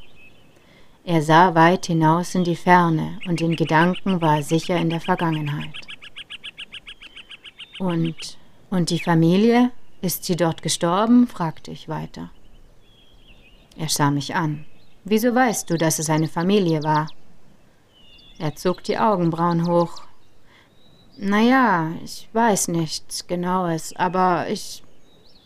Er 1.05 1.21
sah 1.21 1.55
weit 1.55 1.85
hinaus 1.85 2.35
in 2.35 2.45
die 2.45 2.57
Ferne 2.57 3.19
und 3.29 3.43
in 3.43 3.57
Gedanken 3.57 4.23
war 4.23 4.37
er 4.37 4.43
sicher 4.43 4.79
in 4.79 4.89
der 4.89 5.03
Vergangenheit. 5.03 5.77
Und, 7.79 8.39
und 8.71 8.89
die 8.89 9.01
Familie? 9.01 9.71
Ist 10.01 10.25
sie 10.25 10.37
dort 10.37 10.63
gestorben? 10.63 11.27
fragte 11.27 11.73
ich 11.73 11.91
weiter. 11.91 12.31
Er 13.77 13.91
sah 13.91 14.11
mich 14.11 14.35
an. 14.35 14.65
Wieso 15.11 15.35
weißt 15.35 15.71
du, 15.71 15.79
dass 15.79 15.99
es 15.99 16.11
eine 16.11 16.29
Familie 16.29 16.83
war? 16.83 17.09
Er 18.39 18.55
zog 18.55 18.85
die 18.85 18.99
Augenbrauen 18.99 19.67
hoch. 19.67 20.03
Naja, 21.17 21.93
ich 22.05 22.29
weiß 22.35 22.69
nichts 22.69 23.27
Genaues, 23.27 23.97
aber 23.97 24.49
ich. 24.51 24.85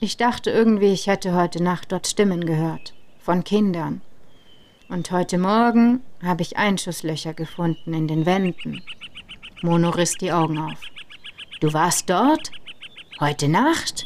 Ich 0.01 0.17
dachte 0.17 0.51
irgendwie, 0.51 0.93
ich 0.93 1.07
hätte 1.07 1.33
heute 1.35 1.63
Nacht 1.63 1.93
dort 1.93 2.09
Stimmen 2.09 2.45
gehört. 2.45 2.93
Von 3.21 3.45
Kindern. 3.45 4.03
Und 4.89 5.13
heute 5.13 5.39
Morgen 5.39 6.03
habe 6.21 6.43
ich 6.43 6.57
Einschusslöcher 6.57 7.33
gefunden 7.33 7.95
in 7.95 8.09
den 8.09 8.27
Wänden. 8.27 8.83
Mono 9.63 9.91
riss 9.91 10.15
die 10.15 10.33
Augen 10.33 10.59
auf. 10.59 10.81
Du 11.61 11.73
warst 11.73 12.11
dort? 12.11 12.51
Heute 13.21 13.47
Nacht? 13.47 14.05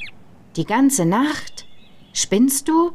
Die 0.57 0.67
ganze 0.67 1.07
Nacht? 1.07 1.67
Spinnst 2.13 2.69
du? 2.69 2.93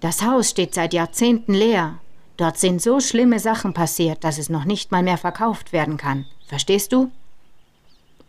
Das 0.00 0.22
Haus 0.22 0.50
steht 0.50 0.74
seit 0.74 0.94
Jahrzehnten 0.94 1.54
leer. 1.54 1.98
Dort 2.36 2.58
sind 2.58 2.80
so 2.80 3.00
schlimme 3.00 3.40
Sachen 3.40 3.74
passiert, 3.74 4.22
dass 4.22 4.38
es 4.38 4.48
noch 4.48 4.64
nicht 4.64 4.92
mal 4.92 5.02
mehr 5.02 5.18
verkauft 5.18 5.72
werden 5.72 5.96
kann. 5.96 6.24
Verstehst 6.46 6.92
du? 6.92 7.10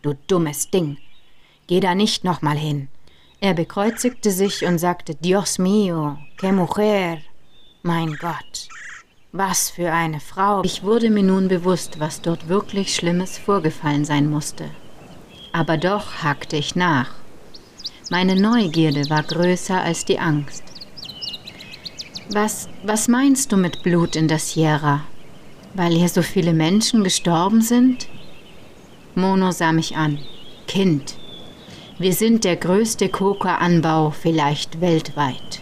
Du 0.02 0.14
dummes 0.26 0.70
Ding. 0.70 0.98
Geh 1.68 1.78
da 1.78 1.94
nicht 1.94 2.24
nochmal 2.24 2.56
hin. 2.56 2.88
Er 3.40 3.54
bekreuzigte 3.54 4.32
sich 4.32 4.66
und 4.66 4.78
sagte, 4.78 5.14
Dios 5.14 5.58
mío, 5.58 6.18
que 6.36 6.52
mujer. 6.52 7.18
Mein 7.82 8.14
Gott, 8.16 8.68
was 9.32 9.70
für 9.70 9.92
eine 9.92 10.20
Frau. 10.20 10.62
Ich 10.64 10.82
wurde 10.82 11.08
mir 11.08 11.22
nun 11.22 11.48
bewusst, 11.48 12.00
was 12.00 12.20
dort 12.20 12.48
wirklich 12.48 12.94
Schlimmes 12.94 13.38
vorgefallen 13.38 14.04
sein 14.04 14.28
musste. 14.28 14.68
Aber 15.52 15.78
doch 15.78 16.22
hakte 16.22 16.56
ich 16.56 16.74
nach. 16.74 17.14
Meine 18.10 18.34
Neugierde 18.34 19.08
war 19.08 19.22
größer 19.22 19.80
als 19.80 20.04
die 20.04 20.18
Angst. 20.18 20.64
Was, 22.32 22.68
was 22.84 23.08
meinst 23.08 23.50
du 23.50 23.56
mit 23.56 23.82
Blut 23.82 24.14
in 24.14 24.28
der 24.28 24.38
Sierra? 24.38 25.02
Weil 25.74 25.94
hier 25.94 26.08
so 26.08 26.22
viele 26.22 26.52
Menschen 26.52 27.02
gestorben 27.02 27.60
sind? 27.60 28.06
Mono 29.16 29.50
sah 29.50 29.72
mich 29.72 29.96
an. 29.96 30.20
Kind, 30.68 31.16
wir 31.98 32.12
sind 32.12 32.44
der 32.44 32.54
größte 32.54 33.08
Coca-Anbau 33.08 34.10
vielleicht 34.10 34.80
weltweit. 34.80 35.60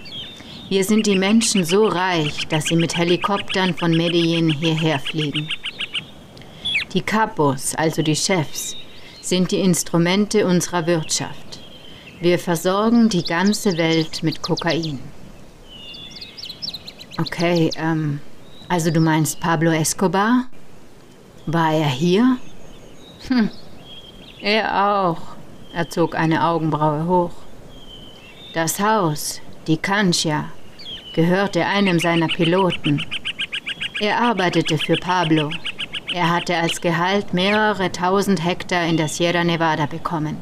Hier 0.68 0.84
sind 0.84 1.06
die 1.06 1.16
Menschen 1.16 1.64
so 1.64 1.86
reich, 1.86 2.46
dass 2.48 2.66
sie 2.66 2.76
mit 2.76 2.98
Helikoptern 2.98 3.72
von 3.72 3.92
Medellin 3.92 4.50
hierher 4.50 4.98
fliegen. 4.98 5.48
Die 6.92 7.00
Capos, 7.00 7.74
also 7.76 8.02
die 8.02 8.16
Chefs, 8.16 8.76
sind 9.22 9.52
die 9.52 9.60
Instrumente 9.60 10.46
unserer 10.46 10.86
Wirtschaft. 10.86 11.60
Wir 12.20 12.38
versorgen 12.38 13.08
die 13.08 13.24
ganze 13.24 13.78
Welt 13.78 14.22
mit 14.22 14.42
Kokain. 14.42 14.98
Okay, 17.20 17.70
ähm, 17.76 18.20
also 18.68 18.92
du 18.92 19.00
meinst 19.00 19.40
Pablo 19.40 19.72
Escobar? 19.72 20.44
War 21.46 21.72
er 21.72 21.88
hier? 21.88 22.36
Hm, 23.26 23.50
er 24.40 24.86
auch. 24.86 25.20
Er 25.74 25.90
zog 25.90 26.14
eine 26.14 26.46
Augenbraue 26.46 27.06
hoch. 27.08 27.32
Das 28.54 28.78
Haus, 28.78 29.40
die 29.66 29.78
Cancha, 29.78 30.44
gehörte 31.14 31.66
einem 31.66 31.98
seiner 31.98 32.28
Piloten. 32.28 33.04
Er 34.00 34.20
arbeitete 34.20 34.78
für 34.78 34.96
Pablo. 34.96 35.50
Er 36.14 36.30
hatte 36.30 36.56
als 36.56 36.80
Gehalt 36.80 37.34
mehrere 37.34 37.90
tausend 37.90 38.44
Hektar 38.44 38.86
in 38.86 38.96
der 38.96 39.08
Sierra 39.08 39.42
Nevada 39.42 39.86
bekommen. 39.86 40.36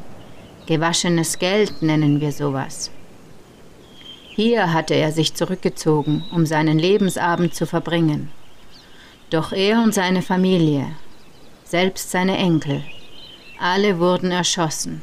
Gewaschenes 0.67 1.39
Geld 1.39 1.81
nennen 1.81 2.21
wir 2.21 2.31
sowas. 2.31 2.91
Hier 4.37 4.71
hatte 4.71 4.93
er 4.93 5.11
sich 5.11 5.33
zurückgezogen, 5.33 6.23
um 6.31 6.45
seinen 6.45 6.77
Lebensabend 6.77 7.55
zu 7.55 7.65
verbringen. 7.65 8.29
Doch 9.31 9.51
er 9.51 9.81
und 9.81 9.95
seine 9.95 10.21
Familie, 10.21 10.85
selbst 11.63 12.11
seine 12.11 12.37
Enkel, 12.37 12.83
alle 13.59 13.97
wurden 13.97 14.29
erschossen, 14.29 15.01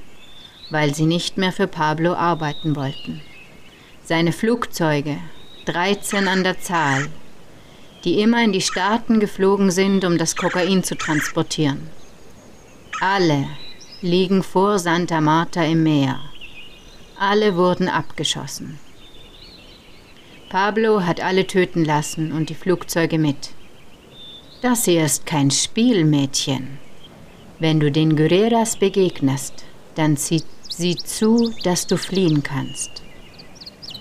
weil 0.70 0.94
sie 0.94 1.06
nicht 1.06 1.36
mehr 1.36 1.50
für 1.50 1.66
Pablo 1.66 2.14
arbeiten 2.14 2.76
wollten. 2.76 3.22
Seine 4.04 4.30
Flugzeuge, 4.30 5.18
13 5.64 6.28
an 6.28 6.44
der 6.44 6.60
Zahl, 6.60 7.08
die 8.04 8.20
immer 8.20 8.40
in 8.44 8.52
die 8.52 8.60
Staaten 8.60 9.18
geflogen 9.18 9.72
sind, 9.72 10.04
um 10.04 10.16
das 10.16 10.36
Kokain 10.36 10.84
zu 10.84 10.94
transportieren. 10.94 11.88
Alle 13.00 13.48
liegen 14.00 14.44
vor 14.44 14.78
Santa 14.78 15.20
Marta 15.20 15.64
im 15.64 15.82
Meer. 15.82 16.20
Alle 17.18 17.56
wurden 17.56 17.88
abgeschossen. 17.88 18.78
Pablo 20.54 21.04
hat 21.04 21.20
alle 21.20 21.48
töten 21.48 21.84
lassen 21.84 22.30
und 22.30 22.48
die 22.48 22.54
Flugzeuge 22.54 23.18
mit. 23.18 23.50
Das 24.62 24.84
hier 24.84 25.04
ist 25.04 25.26
kein 25.26 25.50
Spiel, 25.50 26.04
Mädchen. 26.04 26.78
Wenn 27.58 27.80
du 27.80 27.90
den 27.90 28.14
Guerreras 28.14 28.76
begegnest, 28.76 29.64
dann 29.96 30.16
sieh, 30.16 30.44
sieh 30.68 30.94
zu, 30.94 31.52
dass 31.64 31.88
du 31.88 31.96
fliehen 31.96 32.44
kannst. 32.44 33.02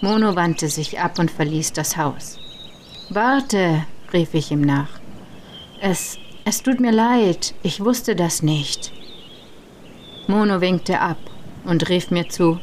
Mono 0.02 0.36
wandte 0.36 0.68
sich 0.68 1.00
ab 1.00 1.18
und 1.18 1.32
verließ 1.32 1.74
das 1.74 1.98
Haus. 1.98 2.38
Warte, 3.10 3.88
rief 4.14 4.36
ich 4.36 4.52
ihm 4.52 4.62
nach. 4.62 5.00
Es, 5.82 6.20
es 6.46 6.62
tut 6.62 6.80
mir 6.80 6.92
leid, 6.92 7.56
ich 7.64 7.84
wusste 7.84 8.16
das 8.16 8.44
nicht. 8.44 8.92
Mono 10.28 10.62
winkte 10.62 11.00
ab 11.00 11.18
und 11.64 11.90
rief 11.90 12.12
mir 12.12 12.30
zu, 12.30 12.60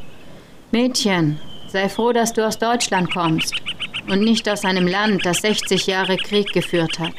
Mädchen, 0.70 1.40
sei 1.66 1.88
froh, 1.88 2.12
dass 2.12 2.32
du 2.32 2.46
aus 2.46 2.56
Deutschland 2.56 3.12
kommst 3.12 3.60
und 4.08 4.20
nicht 4.20 4.48
aus 4.48 4.64
einem 4.64 4.86
Land, 4.86 5.24
das 5.24 5.38
60 5.38 5.86
Jahre 5.86 6.16
Krieg 6.16 6.52
geführt 6.52 6.98
hat. 6.98 7.14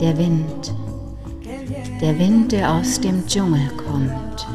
Der 0.00 0.18
Wind 0.18 0.72
der 2.02 2.18
Wind, 2.18 2.50
der 2.50 2.68
aus 2.68 3.00
dem 3.00 3.24
Dschungel 3.28 3.68
kommt. 3.76 4.46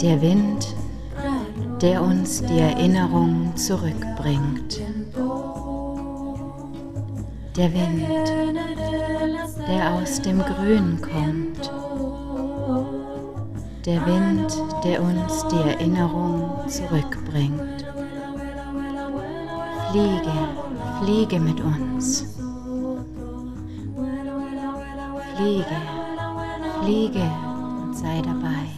Der 0.00 0.22
Wind, 0.22 0.66
der 1.82 2.02
uns 2.02 2.42
die 2.42 2.58
Erinnerung 2.58 3.52
zurückbringt. 3.54 4.80
Der 7.54 7.70
Wind, 7.74 8.08
der 9.68 9.92
aus 9.92 10.22
dem 10.22 10.38
Grün 10.38 10.98
kommt. 11.02 11.81
Der 13.84 14.06
Wind, 14.06 14.56
der 14.84 15.02
uns 15.02 15.44
die 15.48 15.56
Erinnerung 15.56 16.68
zurückbringt. 16.68 17.84
Fliege, 19.90 20.32
fliege 21.02 21.40
mit 21.40 21.60
uns. 21.60 22.36
Fliege, 25.34 25.76
fliege 26.80 27.28
und 27.82 27.96
sei 27.96 28.22
dabei. 28.22 28.71